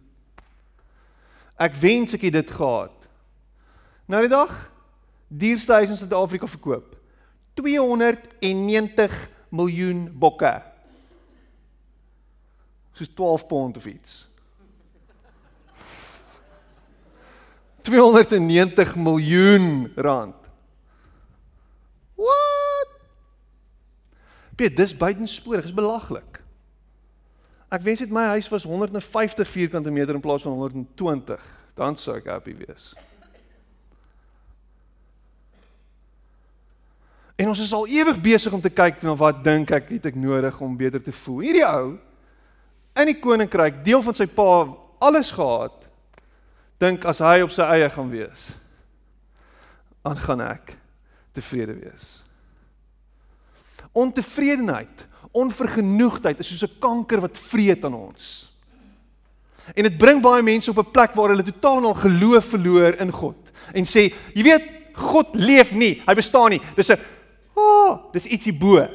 [1.60, 2.96] Ek wens ek het dit gehad.
[4.08, 4.54] Nou die dag
[5.28, 6.96] dierste huis in Suid-Afrika verkoop.
[7.60, 10.54] 290 miljoen bokke.
[12.96, 14.24] Soos 12 pond of iets.
[17.82, 20.36] 290 miljoen rand.
[22.14, 22.92] Wat?
[24.56, 26.39] Piet, dis buitensporig, dis belaglik.
[27.70, 31.42] Ek wens dit my huis was 150 vierkante meter in plaas van 120,
[31.78, 32.90] dan sou ek happy wees.
[37.40, 40.18] En ons is al ewig besig om te kyk na wat dink ek het ek
[40.18, 41.44] nodig om beter te voel.
[41.46, 41.94] Hierdie ou
[43.00, 44.48] in die koninkryk, deel van sy pa
[45.00, 45.86] alles gehad,
[46.82, 48.50] dink as hy op sy eie gaan wees,
[50.04, 50.74] dan gaan ek
[51.36, 52.18] tevrede wees.
[53.96, 58.50] Ontevredenheid, onvergenoegdheid is soos 'n kanker wat vreet aan ons.
[59.74, 63.00] En dit bring baie mense op 'n plek waar hulle totaal en al geloof verloor
[63.00, 63.36] in God
[63.74, 64.62] en sê, jy weet,
[64.94, 66.60] God leef nie, hy bestaan nie.
[66.76, 66.98] Dis 'n
[67.54, 68.88] oh, dis ietsie bo.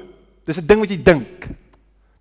[0.46, 1.48] Dis 'n ding wat jy dink.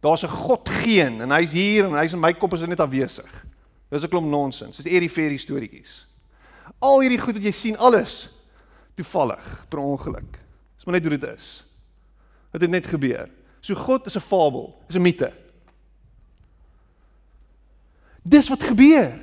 [0.01, 3.45] Daar's 'n God geen en hy's hier en hy's in my kop is net afwesig.
[3.91, 4.77] Dis 'n klomp nonsens.
[4.77, 6.07] Dis eerie fairy storieetjies.
[6.81, 8.29] Al hierdie goed wat jy sien, alles
[8.95, 10.39] toevallig, per ongeluk.
[10.77, 11.65] Dis maar net hoe dit is.
[12.53, 13.29] Dit het net gebeur.
[13.65, 15.33] So God is 'n fabel, is 'n mite.
[18.23, 19.21] Dis wat gebeur.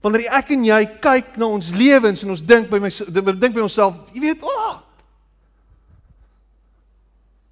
[0.00, 2.88] Wanneer ek en jy kyk na ons lewens en ons dink by my
[3.36, 4.80] dink by onsself, jy weet, oh,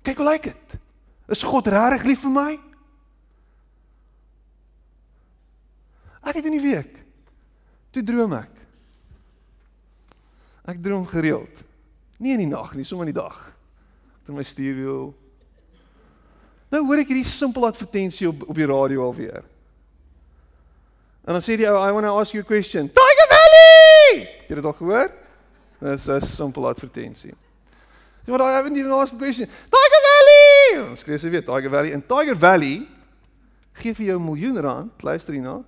[0.08, 0.76] Kyk hoe lyk dit.
[1.28, 2.52] Is God regtig lief vir my?
[6.24, 6.94] Ek het in die week
[7.92, 8.54] toe droom ek.
[10.68, 11.60] Ek droom gereeld.
[12.20, 13.36] Nie in die nag nie, sommer in die dag.
[14.22, 15.12] Ek het my stuurwiel.
[16.68, 19.44] Nou hoor ek hierdie simpel advertensie op op die radio alweer.
[21.24, 22.88] En dan sê die ou, I want to ask you a question.
[22.88, 24.24] Tiger Valley!
[24.44, 25.10] Het jy dit al gehoor?
[25.80, 27.34] Dis 'n simpel advertensie.
[28.24, 29.46] Jy moet daai haven't even asked the question.
[29.46, 30.88] Tiger Valley!
[30.90, 31.92] Ons skryf se weer Tiger Valley.
[31.92, 32.86] In Tiger Valley
[33.72, 35.64] gee vir jou 'n miljoen rand, luister hierna.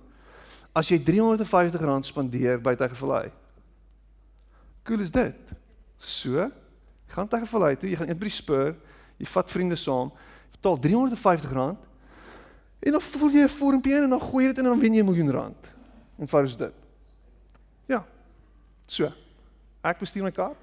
[0.75, 3.31] As jy 350 rand spandeer by Tiger Valley.
[4.83, 5.35] Cool is dit.
[5.97, 6.51] So,
[7.07, 8.75] gaan Tiger Valley toe, jy gaan eet by die Spur,
[9.17, 10.11] jy vat vriende saam,
[10.61, 11.79] betaal 350 rand.
[12.79, 14.93] En dan voel jy 'n vormpie en dan gooi jy dit in en dan wen
[14.93, 15.67] jy 'n miljoen rand.
[16.17, 16.73] En vir is dit.
[17.85, 18.05] Ja.
[18.85, 19.11] So.
[19.81, 20.55] Ek bestuur my kar.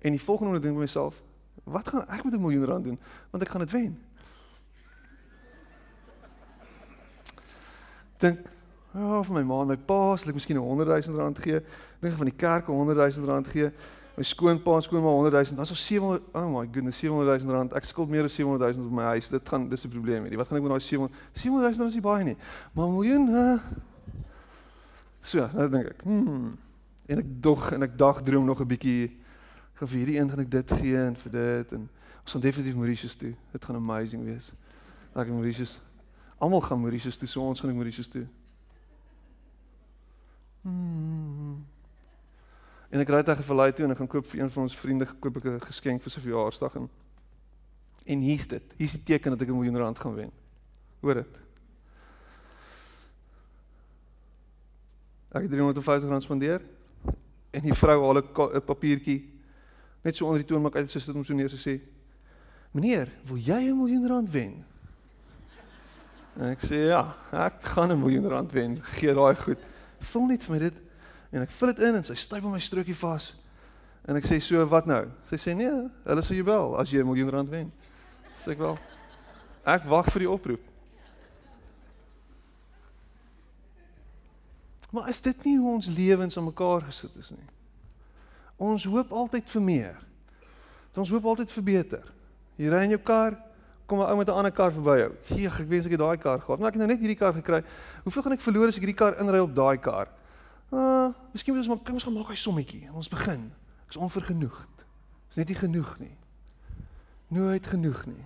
[0.00, 1.22] En die volgende ding by myself,
[1.64, 2.98] wat gaan ek met 'n miljoen rand doen?
[3.30, 4.02] Want ek gaan dit wen.
[8.18, 8.38] Dink,
[8.92, 11.38] ja, oh, vir my ma en my pa, sal ek miskien 'n 100 000 rand
[11.38, 11.60] gee.
[12.00, 13.72] Dink van die kerk 'n 100 000 rand gee.
[14.16, 15.56] My skoonpa en skoonma 100 000.
[15.56, 17.72] Dan is ons 700, oh my goodness, 700 000 rand.
[17.72, 19.28] Ek skuld meer as 700 000 op my huis.
[19.28, 20.38] Dit gaan dis 'n probleem hierdie.
[20.38, 22.36] Wat gaan ek met daai 700 700 000 rand is nie baie nie.
[22.74, 23.58] Maar miljoen, uh,
[25.20, 26.52] So, nou dink ek, hmm.
[27.10, 29.10] En ek dog en ek dag droom nog 'n bietjie
[29.74, 31.88] gaan vir hierdie een gaan ek dit gee en vir dit en
[32.22, 33.34] ons gaan definitief Mauritius toe.
[33.52, 34.52] Dit gaan amazing wees.
[35.12, 35.80] Daar gaan Mauritius.
[36.38, 38.26] Almal gaan Mauritius toe, so ons gaan Mauritius toe.
[40.62, 41.39] Hmm.
[42.90, 45.06] En ek ry terug verlaai toe en ek gaan koop vir een van ons vriende
[45.06, 46.88] gekoop ek 'n geskenk vir sy verjaarsdag en
[48.04, 48.62] en hier's dit.
[48.76, 50.32] Hier's die teken dat ek 'n miljoen rand gaan wen.
[51.00, 51.38] Hoor dit.
[55.30, 56.60] Ek het 350 rand spandeer
[57.50, 59.30] en die vrou haal 'n papiertjie
[60.02, 61.80] net so onder die toonbank uit sy sit hom so neer sê:
[62.72, 64.64] "Meneer, wil jy 'n miljoen rand wen?"
[66.36, 68.82] En ek sê: "Ja, ek gaan 'n miljoen rand wen.
[68.82, 69.58] Gee daai goed.
[70.00, 70.89] Vul net vir my dit."
[71.30, 73.34] En ek vul dit in en sy stypel my strokie vas.
[74.08, 77.00] En ek sê: "So, wat nou?" Sy sê: "Nee, hulle sal jou bel as jy
[77.00, 77.72] 'n miljoen rand wen."
[78.34, 78.78] Sê ek wel.
[79.64, 80.60] Ek wag vir die oproep.
[84.90, 87.48] Maar is dit nie hoe ons lewens aan mekaar gesit is nie?
[88.56, 90.00] Ons hoop altyd vir meer.
[90.94, 92.12] Ons hoop altyd vir beter.
[92.58, 93.38] Jy ry in jou kar,
[93.86, 95.12] kom 'n ou met 'n ander kar verby jou.
[95.22, 96.58] Gee, ek wens ek het daai kar gehad.
[96.58, 97.62] Maar ek het nou net hierdie kar gekry.
[98.04, 100.08] Hoeveel gaan ek verloor as ek hierdie kar inry op daai kar?
[100.70, 102.84] Ah, miskien moet ons maar kom ons gaan maak hy sommetjie.
[102.94, 103.48] Ons begin.
[103.86, 104.84] Ek is onvergenoegd.
[105.30, 106.14] Is net nie genoeg nie.
[107.34, 108.24] Nooit genoeg nie.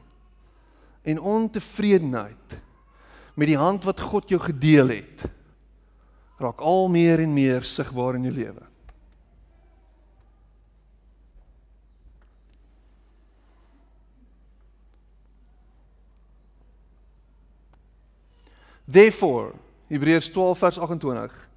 [1.05, 2.59] En ontevredenheid
[3.35, 5.25] met die hand wat God jou gedeel het
[6.41, 8.65] raak al meer en meer sigbaar in jou lewe.
[18.85, 19.55] Therefore,
[19.89, 21.49] Hebreërs 12 vers 28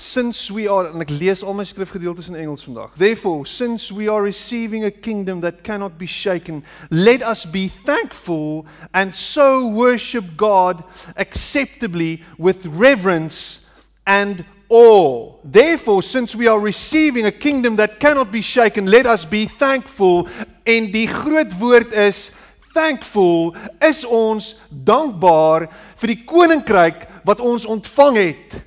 [0.00, 2.94] since we are en ek lees al my skrifgedeeltes in Engels vandag.
[2.96, 8.64] Therefore, since we are receiving a kingdom that cannot be shaken, let us be thankful
[8.94, 10.82] and so worship God
[11.16, 13.66] acceptably with reverence
[14.06, 15.36] and awe.
[15.44, 20.28] Therefore, since we are receiving a kingdom that cannot be shaken, let us be thankful.
[20.64, 22.30] En die groot woord is
[22.72, 23.52] thankful
[23.84, 25.68] is ons dankbaar
[26.00, 28.60] vir die koninkryk wat ons ontvang het.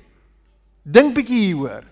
[0.84, 1.84] Dink bietjie hieroor.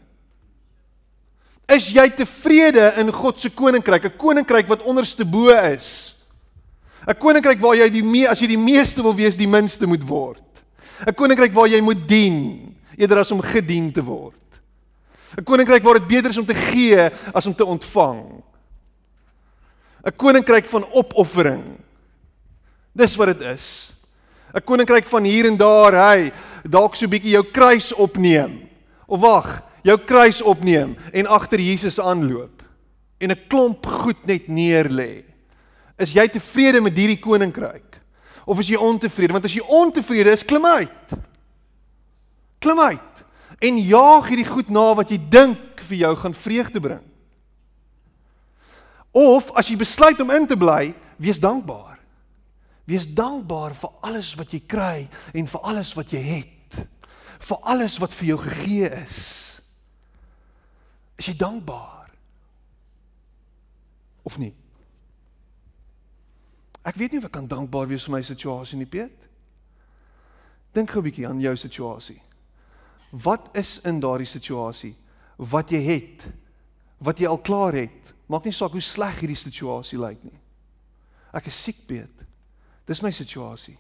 [1.73, 6.15] Is jy tevrede in God se koninkryk, 'n koninkryk wat onderste bo is?
[7.09, 10.05] 'n Koninkryk waar jy die mee as jy die meeste wil wees, die minste moet
[10.07, 10.43] word.
[11.07, 14.61] 'n Koninkryk waar jy moet dien eerder as om gedien te word.
[15.39, 18.43] 'n Koninkryk waar dit beter is om te gee as om te ontvang.
[20.05, 21.79] 'n Koninkryk van opoffering.
[22.93, 23.95] Dis wat dit is.
[24.55, 26.33] 'n Koninkryk van hier en daar, hy,
[26.69, 28.72] dalk so 'n bietjie jou kruis opneem.
[29.07, 32.63] Of wag, jou kruis opneem en agter Jesus aanloop
[33.23, 35.25] en 'n klomp goed net neerlê.
[35.99, 38.01] Is jy tevrede met hierdie koninkryk?
[38.47, 39.33] Of is jy ontevrede?
[39.33, 41.13] Want as jy ontevrede is, klim uit.
[42.59, 43.25] Klim uit
[43.63, 47.05] en jaag hierdie goed na wat jy dink vir jou gaan vreugde bring.
[49.13, 52.01] Of as jy besluit om in te bly, wees dankbaar.
[52.89, 56.62] Wees dankbaar vir alles wat jy kry en vir alles wat jy het
[57.39, 59.61] vir alles wat vir jou gegee is.
[61.17, 62.11] Is jy dankbaar?
[64.23, 64.55] Of nie?
[66.83, 69.29] Ek weet nie of ek kan dankbaar wees vir my situasie nie, Piet.
[70.75, 72.21] Dink gou 'n bietjie aan jou situasie.
[73.11, 74.97] Wat is in daardie situasie
[75.37, 76.33] wat jy het?
[76.99, 78.15] Wat jy al klaar het?
[78.27, 80.39] Maak nie saak hoe sleg hierdie situasie lyk nie.
[81.33, 82.11] Ek is siek, Piet.
[82.87, 83.79] Dis my situasie.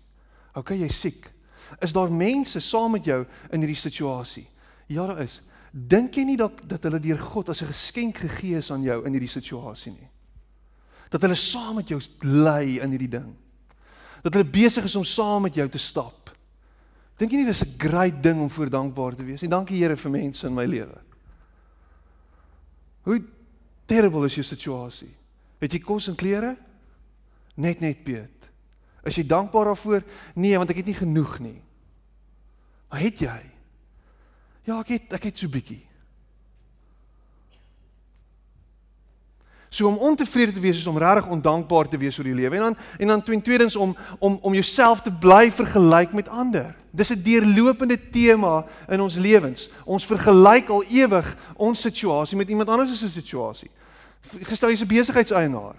[0.54, 1.31] OK, jy's siek.
[1.81, 4.46] Is daar mense saam met jou in hierdie situasie?
[4.87, 5.40] Ja, daar is.
[5.72, 9.05] Dink jy nie dat dat hulle deur God as 'n geskenk gegee is aan jou
[9.07, 10.09] in hierdie situasie nie?
[11.09, 13.35] Dat hulle saam met jou lê in hierdie ding.
[14.22, 16.31] Dat hulle besig is om saam met jou te stap.
[17.18, 19.51] Dink jy nie dis 'n great ding om voor dankbaar te wees nie?
[19.51, 21.01] Dankie Here vir mense in my lewe.
[23.03, 23.22] Hoe
[23.87, 25.14] terrible is jou situasie?
[25.59, 26.57] Het jy kos en klere?
[27.57, 28.41] Net net Piet.
[29.02, 30.02] Is jy dankbaar daarvoor?
[30.34, 31.58] Nee, want ek het nie genoeg nie.
[32.88, 33.40] Maar het jy?
[34.68, 35.82] Ja, ek het ek het so bietjie.
[39.72, 42.56] So om ontevrede te wees is om regtig ondankbaar te wees oor die lewe.
[42.56, 46.74] En dan en dan tweedens om om om jouself te bly vergelyk met ander.
[46.90, 49.70] Dis 'n deurlopende tema in ons lewens.
[49.84, 53.70] Ons vergelyk al ewig ons situasie met iemand anders se situasie.
[54.42, 55.74] Gestel jy's 'n besigheidseienaar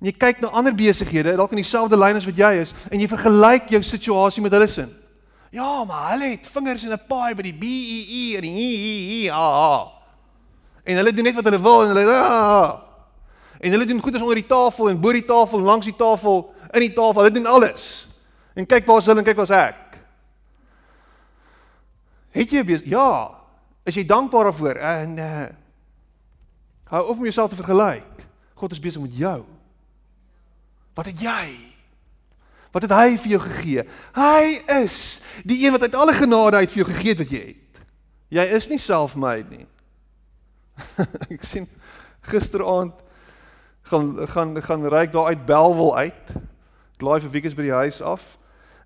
[0.00, 3.00] en jy kyk na ander besighede dalk in dieselfde lyn as wat jy is en
[3.00, 4.90] jy vergelyk jou situasie met hulle sin.
[5.50, 8.54] Ja, maar hulle het vingers in 'n paai by die BEE en die
[9.26, 9.90] EE.
[10.84, 12.80] En hulle doen net wat hulle wil en hulle ah.
[13.60, 16.54] En hulle doen goeders onder die tafel en bo die tafel en langs die tafel,
[16.72, 17.22] in die tafel.
[17.22, 18.08] Hulle doen alles.
[18.54, 19.98] En kyk waar is hulle en kyk waar's ek.
[22.30, 23.30] Het jy bes ja,
[23.84, 24.74] is jy dankbaar daarvoor?
[24.74, 25.46] En uh,
[26.84, 28.26] hou op om jouself te vergelyk.
[28.54, 29.44] God is besig met jou.
[31.00, 31.44] Wat het jy?
[32.74, 33.82] Wat het hy vir jou gegee?
[34.12, 34.42] Hy
[34.82, 34.96] is
[35.48, 37.78] die een wat uit alle genade uit vir jou gegee het wat jy het.
[38.36, 39.64] Jy is nie self-made nie.
[41.34, 41.64] ek sien
[42.28, 42.92] gisteraand
[43.88, 46.34] gaan gaan gaan ry ek daar uit Belwel uit.
[46.98, 48.36] Ek laai vir Wiekes by die huis af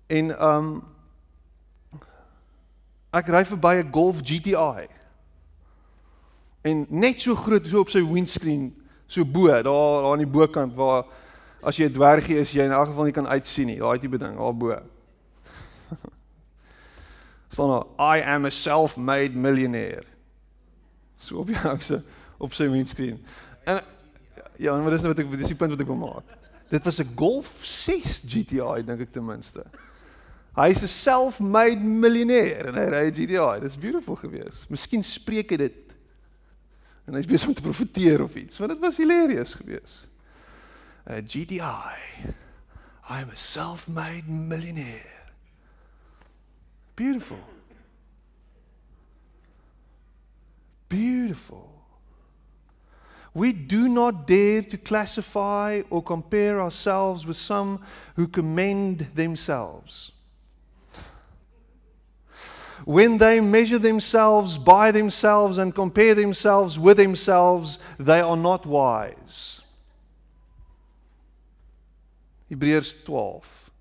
[0.07, 0.71] en um
[3.11, 4.87] ek ry verby 'n Golf GTI.
[6.63, 8.71] En net so groot so op sy windscreen,
[9.07, 11.03] so bo, daar daar aan die bokant waar
[11.65, 13.79] as jy 'n dwergie is, jy in elk geval nie kan uitsien nie.
[13.79, 14.75] Daai tipe ding, daar bo.
[17.55, 20.03] staan daar I am a self-made millionaire.
[21.17, 22.01] So op jou se
[22.37, 23.19] op sy windscreen.
[23.63, 23.79] En
[24.57, 26.33] ja, maar dis nou wat ek dis die punt wat ek wil maak.
[26.69, 29.63] Dit was 'n Golf 6 GTI dink ek ten minste.
[30.55, 33.59] Hy is 'n self-made millionaire en hy ry 'n GTI.
[33.61, 34.69] Dit's beautiful geweest.
[34.69, 35.81] Miskien spreek hy dit.
[37.05, 40.07] En hy's besig om te profeteer of iets, want dit was hilarious geweest.
[41.07, 41.97] Uh, 'n GTI.
[43.07, 45.31] I'm a self-made millionaire.
[46.95, 47.39] Beautiful.
[50.89, 51.71] Beautiful.
[53.33, 57.81] We do not dare to classify or compare ourselves with some
[58.15, 60.13] who commend themselves.
[62.85, 69.61] When they measure themselves by themselves and compare themselves with themselves, they are not wise.
[72.47, 73.71] Hebreërs 12.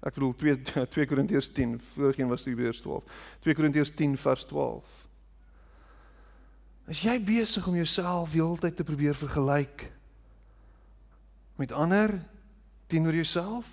[0.00, 3.04] Ek bedoel 2 2 Korintiërs 10, voorheen was dit Hebreërs 12.
[3.44, 4.96] 2 Korintiërs 10 vers 12.
[6.90, 9.86] Is jy besig om jouself heeltyd te probeer vergelyk
[11.60, 12.16] met ander
[12.90, 13.68] teenoor jouself?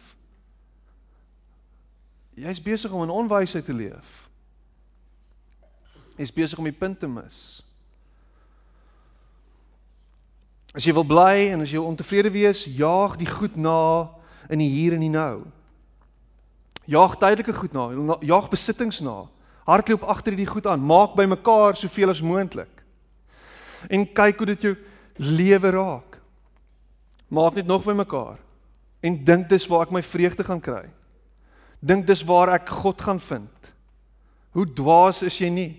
[2.38, 4.28] Jy's besig om in onwysheid te leef.
[6.18, 7.40] Jy's besig om die punt te mis.
[10.78, 13.80] As jy wil bly en as jy ontevrede wees, jaag die goed na
[14.50, 15.46] in die hier en die nou.
[16.88, 17.90] Jaag tydelike goed na,
[18.24, 19.26] jaag besittings na.
[19.68, 22.72] Hardloop agter hierdie goed aan, maak bymekaar soveel as moontlik.
[23.92, 24.76] En kyk hoe dit jou
[25.20, 26.20] lewe raak.
[27.28, 28.38] Maak net nog bymekaar
[29.06, 30.88] en dink dis waar ek my vreugde gaan kry.
[31.80, 33.70] Dink dis waar ek God gaan vind.
[34.58, 35.72] Hoe dwaas is jy nie?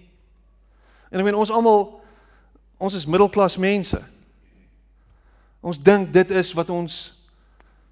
[1.10, 1.96] En ek meen ons almal
[2.78, 3.98] ons is middelklas mense.
[5.58, 7.17] Ons dink dit is wat ons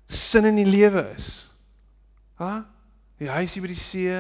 [0.07, 1.47] sin in die lewe is.
[2.39, 2.65] Ha?
[3.19, 4.13] Die huisie by die see,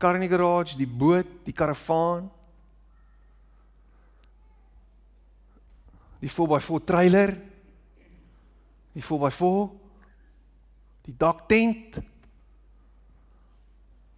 [0.00, 2.30] kar in die garage, die boot, die karavaan.
[6.22, 7.36] Die 4x4 trailer.
[8.96, 9.66] Die 4x4.
[11.06, 12.00] Die daktent.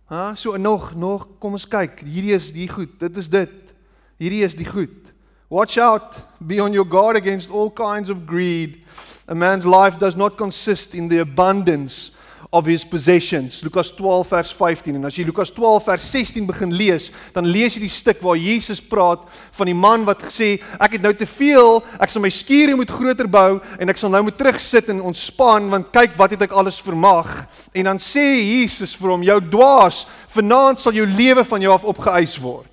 [0.08, 2.00] Ha, so nog nog kom ons kyk.
[2.00, 2.94] Hierdie is die goed.
[3.02, 3.74] Dit is dit.
[4.16, 5.12] Hierdie is die goed.
[5.50, 6.14] Watch out,
[6.46, 8.82] be on your guard against all kinds of greed.
[9.26, 12.10] A man's life does not consist in the abundance
[12.52, 13.64] of his possessions.
[13.64, 17.76] Lukas 12 vers 15 en as jy Lukas 12 vers 16 begin lees, dan lees
[17.76, 19.24] jy die stuk waar Jesus praat
[19.56, 22.92] van die man wat gesê ek het nou te veel, ek sal my skure moet
[22.92, 26.56] groter bou en ek sal nou moet terugsit en ontspan want kyk wat het ek
[26.56, 27.28] alles vermag.
[27.72, 30.04] En dan sê Jesus vir hom, jou dwaas,
[30.36, 32.68] vanaand sal jou lewe van jou af opgeëis word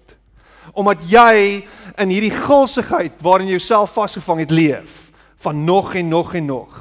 [0.76, 1.64] omdat jy
[2.02, 5.02] in hierdie gulsigheid waarin jy jouself vasgevang het leef
[5.46, 6.74] van nog en nog en nog.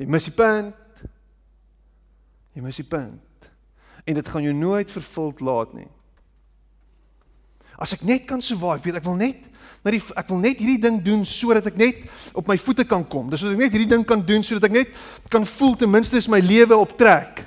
[0.00, 0.74] Jy mis die punt.
[2.54, 3.50] Jy mis die punt.
[4.04, 5.88] En dit gaan jou nooit vervuld laat nie.
[7.80, 9.50] As ek net kan survive, weet ek wil net
[9.84, 13.02] maar die, ek wil net hierdie ding doen sodat ek net op my voete kan
[13.04, 13.26] kom.
[13.28, 14.94] Dis sodat ek net hierdie ding kan doen sodat ek net
[15.32, 17.42] kan voel ten minste is my lewe op trek.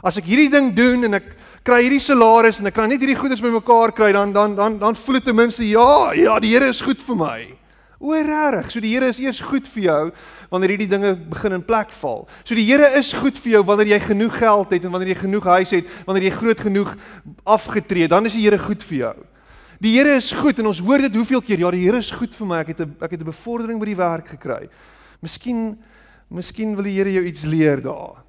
[0.00, 1.28] As ek hierdie ding doen en ek
[1.64, 4.96] kry hierdie salaris en ek kan net hierdie goedes bymekaar kry dan dan dan dan
[4.96, 7.58] voel dit ten minste ja, ja, die Here is goed vir my.
[7.98, 8.70] O, regtig.
[8.70, 10.02] So die Here is eers goed vir jou
[10.52, 12.28] wanneer hierdie dinge begin in plek val.
[12.46, 15.18] So die Here is goed vir jou wanneer jy genoeg geld het en wanneer jy
[15.24, 16.94] genoeg huis het, wanneer jy groot genoeg
[17.42, 19.16] afgetree, dan is die Here goed vir jou.
[19.82, 21.64] Die Here is goed en ons hoor dit hoeveel keer.
[21.66, 22.62] Ja, die Here is goed vir my.
[22.62, 24.68] Ek het 'n ek het 'n bevordering by die werk gekry.
[25.20, 25.78] Miskien
[26.30, 28.27] miskien wil die Here jou iets leer daar.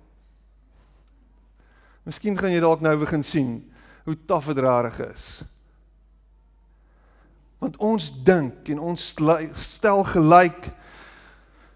[2.08, 3.54] Miskien gaan jy dalk nou begin sien
[4.08, 5.26] hoe taaf dit rarig is.
[7.60, 9.08] Want ons dink en ons
[9.60, 10.70] stel gelyk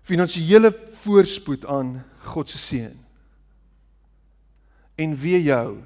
[0.08, 0.72] finansiële
[1.04, 1.98] voorspoed aan
[2.34, 2.96] God se seën.
[4.96, 5.82] En wie jou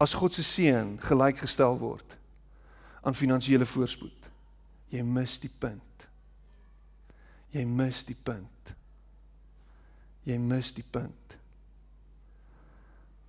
[0.00, 2.16] as God se seën gelykgestel word
[3.06, 4.30] aan finansiële voorspoed.
[4.90, 6.08] Jy mis die punt.
[7.52, 8.74] Jy mis die punt.
[10.26, 11.25] Jy mis die punt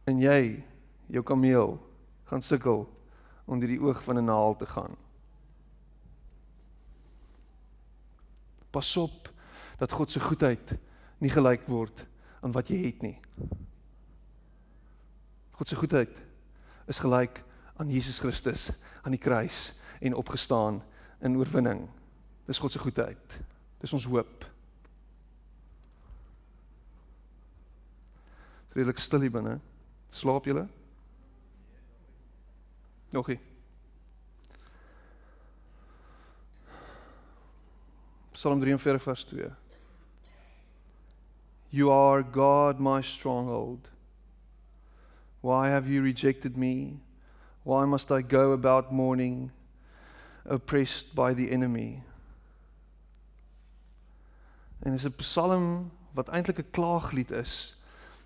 [0.07, 0.63] en jy
[1.11, 1.75] jou kameel
[2.29, 2.85] gaan sukkel
[3.47, 4.95] om deur die oog van 'n naal te gaan.
[8.71, 9.31] Pas op
[9.77, 10.75] dat God se goedheid
[11.17, 12.05] nie gelyk word
[12.41, 13.19] aan wat jy het nie.
[15.51, 16.13] God se goedheid
[16.87, 17.43] is gelyk
[17.75, 20.83] aan Jesus Christus aan die kruis en opgestaan
[21.19, 21.89] in oorwinning.
[22.45, 23.39] Dis God se goedheid.
[23.79, 24.45] Dis ons hoop.
[28.69, 29.59] Redelik stil hier binne.
[30.11, 30.67] Slaap julle?
[33.11, 33.39] Nogie.
[38.33, 39.51] Psalm 43 vers 2.
[41.71, 43.89] You are God my stronghold.
[45.41, 46.99] Why have you rejected me?
[47.63, 49.51] Why must I go about mourning,
[50.45, 52.03] oppressed by the enemy?
[54.85, 57.76] En dis 'n psalm wat eintlik 'n klaaglied is.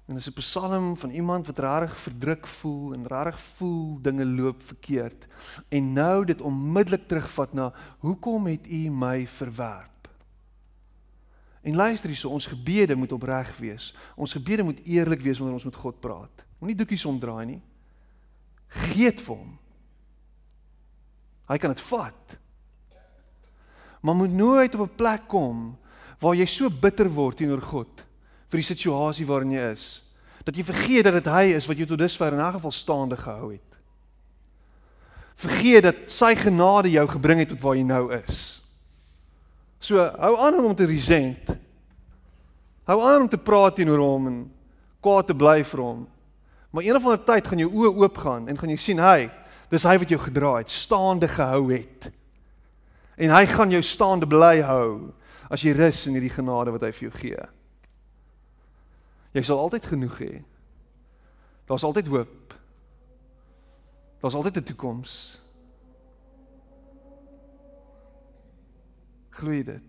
[0.06, 4.62] En dis 'n psalm van iemand wat regtig verdruk voel en regtig voel dinge loop
[4.64, 5.26] verkeerd.
[5.68, 10.10] En nou dit onmiddellik terugvat na hoekom het u my verwerp?
[11.62, 13.96] En luister hierso, ons gebede moet opreg wees.
[14.16, 16.46] Ons gebede moet eerlik wees wanneer ons met God praat.
[16.58, 17.62] Moenie doekies omdraai nie.
[18.68, 19.58] Gee dit vir hom.
[21.48, 22.38] Hy kan dit vat.
[24.02, 25.78] Maar moet nooit op 'n plek kom
[26.20, 28.06] waar jy so bitter word teenoor God
[28.52, 29.86] vir die situasie waarin jy is
[30.46, 33.18] dat jy vergeet dat dit hy is wat jou tot dusver in 'n geval staande
[33.18, 33.70] gehou het.
[35.36, 38.62] Vergeet dat sy genade jou gebring het tot waar jy nou is.
[39.80, 41.58] So hou aan om te resent.
[42.86, 44.52] Hou aan om te praat teenoor hom en
[45.00, 46.08] kwaad te bly vir hom.
[46.72, 49.30] Maar eendag van 'n tyd gaan jou oë oopgaan en gaan jy sien hy,
[49.70, 52.12] dis hy wat jou gedra het, staande gehou het.
[53.18, 55.14] En hy gaan jou staande bly hou
[55.50, 57.61] as jy rus in hierdie genade wat hy vir jou gee.
[59.32, 60.32] Jy sal altyd genoeg hê.
[61.66, 62.56] Daar's altyd hoop.
[64.20, 65.42] Daar's altyd 'n toekoms.
[69.30, 69.84] Glo jy dit?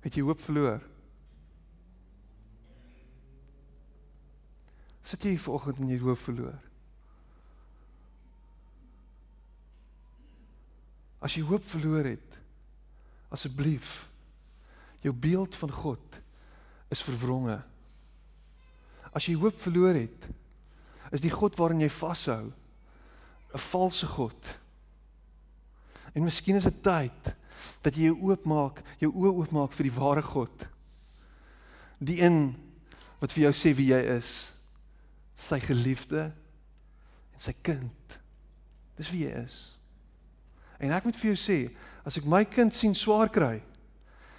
[0.00, 0.82] Het jy hoop verloor?
[5.02, 6.73] Sit jy vanoggend in jy hoop verloor?
[11.24, 12.40] As jy hoop verloor het,
[13.32, 14.04] asseblief
[15.04, 16.18] jou beeld van God
[16.92, 17.58] is verwronge.
[19.14, 20.28] As jy hoop verloor het,
[21.14, 22.52] is die God waarin jy vashou
[23.54, 24.58] 'n valse God.
[26.14, 27.34] En miskien is dit tyd
[27.82, 30.66] dat jy jou oopmaak, jou oë oopmaak vir die ware God.
[32.00, 32.56] Die een
[33.20, 34.52] wat vir jou sê wie jy is,
[35.36, 36.32] sy geliefde
[37.32, 38.20] en sy kind.
[38.96, 39.73] Dis wie jy is.
[40.78, 41.58] En ek moet vir jou sê,
[42.04, 43.62] as ek my kind sien swaar kry,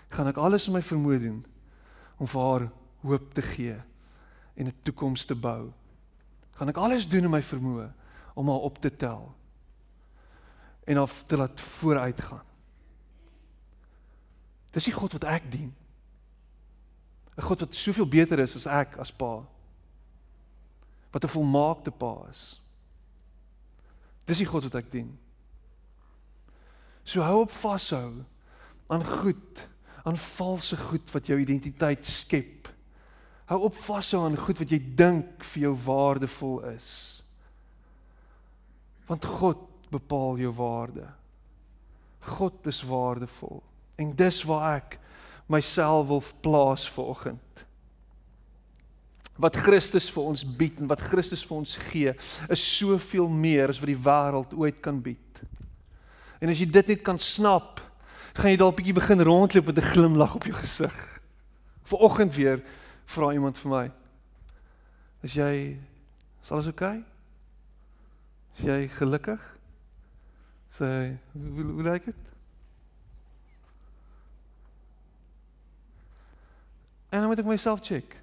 [0.09, 1.39] gaan ek alles in my vermoë doen
[2.21, 2.67] om vir haar
[3.05, 3.77] hoop te gee
[4.55, 5.73] en 'n toekoms te bou.
[6.55, 7.91] Gaan ek alles doen in my vermoë
[8.35, 9.33] om haar op te tel
[10.85, 12.45] en haar te laat vooruitgaan.
[14.71, 15.73] Dis die God wat ek dien.
[17.37, 19.43] 'n God wat soveel beter is as ek as pa.
[21.11, 22.61] Wat 'n volmaakte pa is.
[24.25, 25.19] Dis die God wat ek dien.
[27.05, 28.23] So hou op vashou
[28.89, 29.61] aan goed,
[30.03, 32.69] aan valse goed wat jou identiteit skep.
[33.45, 36.89] Hou op vashou aan goed wat jy dink vir jou waardevol is.
[39.05, 39.61] Want God
[39.93, 41.05] bepaal jou waarde.
[42.25, 43.61] God is waardevol.
[44.01, 44.97] En dis waar ek
[45.45, 47.65] myself wil plaas vanoggend.
[49.37, 52.13] Wat Christus vir ons bied en wat Christus vir ons gee,
[52.49, 55.24] is soveel meer as wat die wêreld ooit kan bied.
[56.39, 57.79] En as jy dit net kan snap,
[58.35, 61.21] gaan jy dalk bietjie begin rondloop met 'n glimlag op jou gesig.
[61.83, 62.63] Vanoggend weer
[63.05, 63.91] vra iemand vir my:
[65.21, 65.79] "Is jy
[66.43, 66.97] is alles oukei?
[66.97, 67.03] Okay?
[68.57, 69.57] Is jy gelukkig?"
[70.71, 72.15] Sê, "Hoe hoe lyk dit?"
[77.09, 78.17] En dan moet ek myself check.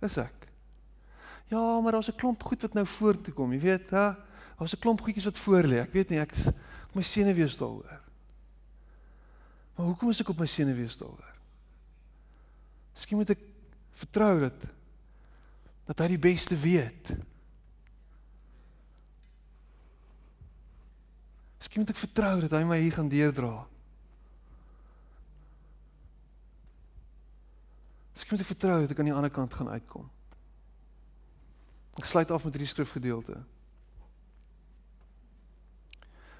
[0.00, 0.48] Is ek?
[1.48, 4.14] Ja, maar daar's 'n klomp goed wat nou vorentoe kom, jy weet, hè?
[4.58, 5.80] Daar's 'n klomp goedjies wat voor lê.
[5.80, 6.48] Ek weet nie ek is
[6.96, 8.00] my senuwees daaroor.
[9.76, 11.34] Maar hoekom is ek op my senuwees daaroor?
[12.96, 13.44] Miskien moet ek
[13.98, 14.68] vertrou dat
[15.88, 17.14] dat hy die beste weet.
[21.56, 23.52] Miskien moet ek vertrou dat hy my hier gaan deurdra.
[28.12, 30.10] Miskien moet ek vertrou dat ek aan die ander kant gaan uitkom.
[31.98, 33.40] Ek sluit af met hierdie skrifgedeelte.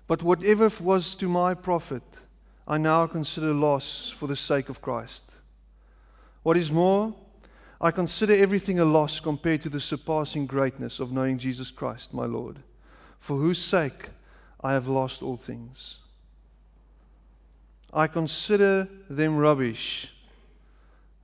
[0.08, 2.02] But whatever was to my profit,
[2.66, 5.24] I now consider loss for the sake of Christ.
[6.42, 7.14] What is more,
[7.80, 12.24] I consider everything a loss compared to the surpassing greatness of knowing Jesus Christ, my
[12.24, 12.58] Lord,
[13.20, 14.08] for whose sake
[14.64, 15.98] I have lost all things.
[17.92, 20.12] I consider them rubbish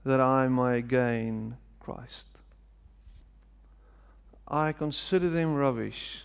[0.04, 2.28] that I may gain Christ.
[4.46, 6.24] I consider them rubbish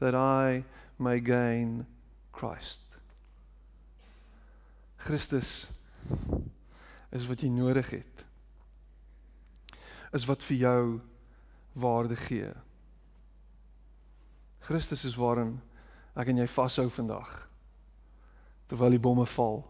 [0.00, 0.64] that I
[0.98, 1.86] may gain
[2.32, 2.82] Christ.
[4.96, 5.68] Christus
[7.12, 8.24] is wat jy nodig het.
[10.14, 10.84] Is wat vir jou
[11.74, 12.50] waarde gee.
[14.64, 15.58] Christus is waarin
[16.16, 17.42] ek en jy vashou vandag
[18.70, 19.60] terwyl die bomme val.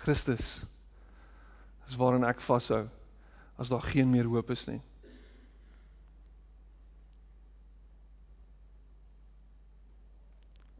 [0.00, 0.64] Christus
[1.86, 2.88] is waarin ek vashou
[3.60, 4.80] as daar geen meer hoop is nie.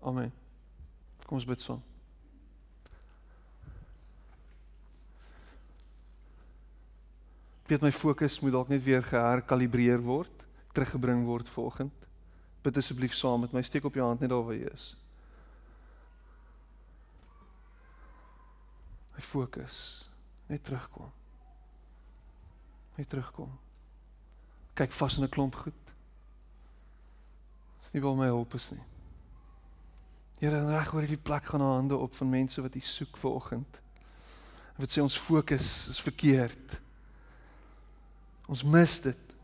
[0.01, 0.33] Amen.
[1.27, 1.83] Kom ons bid saam.
[7.71, 12.09] Weet my fokus moet dalk net weer geherkalibreer word, teruggebring word vanoggend.
[12.65, 14.89] Bid asseblief saam met my, steek op jou hand net daar waar jy is.
[19.15, 19.79] My fokus
[20.51, 21.13] net terugkom.
[22.97, 23.53] Net terugkom.
[24.75, 25.95] Kyk vas in 'n klomp goed.
[27.81, 28.83] Dis nie waar my hulp is nie.
[30.41, 33.81] Here, reg oor hierdie plek gaan hande op van mense wat U soek vir oggend.
[34.81, 36.79] Wat sê ons fokus is verkeerd.
[38.49, 39.35] Ons mis dit.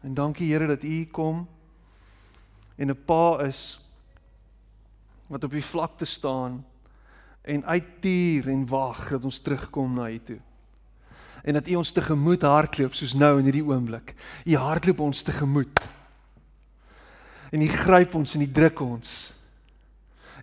[0.00, 1.44] En dankie Here dat U kom
[2.76, 3.76] en 'n pa is
[5.28, 6.64] wat op die vlakte staan
[7.44, 10.40] en uittuur en wag dat ons terugkom na U toe.
[11.44, 14.14] En dat U ons tegemoet hardloop soos nou in hierdie oomblik.
[14.46, 15.88] U hardloop ons tegemoet.
[17.50, 19.36] En U gryp ons en U druk ons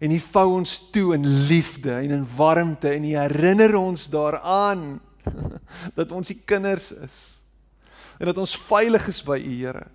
[0.03, 4.99] en hy vou ons toe in liefde en in warmte en hy herinner ons daaraan
[5.97, 7.19] dat ons die kinders is
[8.19, 9.87] en dat ons veilig is by u Here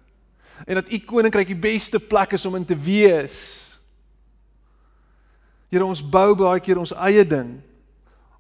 [0.66, 3.38] en dat u koninkryk die beste plek is om in te wees.
[5.70, 7.58] Here ons bou baie keer ons eie ding.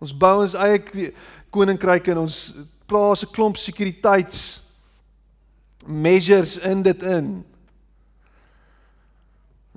[0.02, 1.12] Ons bou ons eie
[1.54, 2.38] koninkryk en ons
[2.88, 4.62] plaas 'n klomp sekuriteits
[5.86, 7.44] measures in dit in.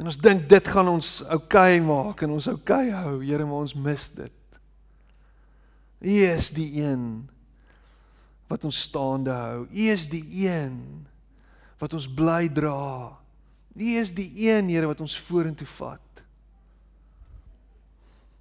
[0.02, 3.20] En ons dink dit gaan ons oukei okay maak en ons oukei okay hou.
[3.22, 4.58] Here, maar ons mis dit.
[6.02, 7.04] U is die een
[8.50, 9.68] wat ons staande hou.
[9.70, 10.80] U is die een
[11.78, 13.14] wat ons bly dra.
[13.78, 16.26] U is die een, Here, wat ons vorentoe vat.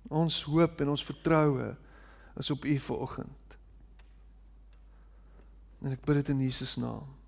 [0.08, 1.70] Ons hoop en ons vertroue
[2.40, 3.56] is op U vanoggend.
[5.84, 7.19] En ek bid dit in Jesus naam.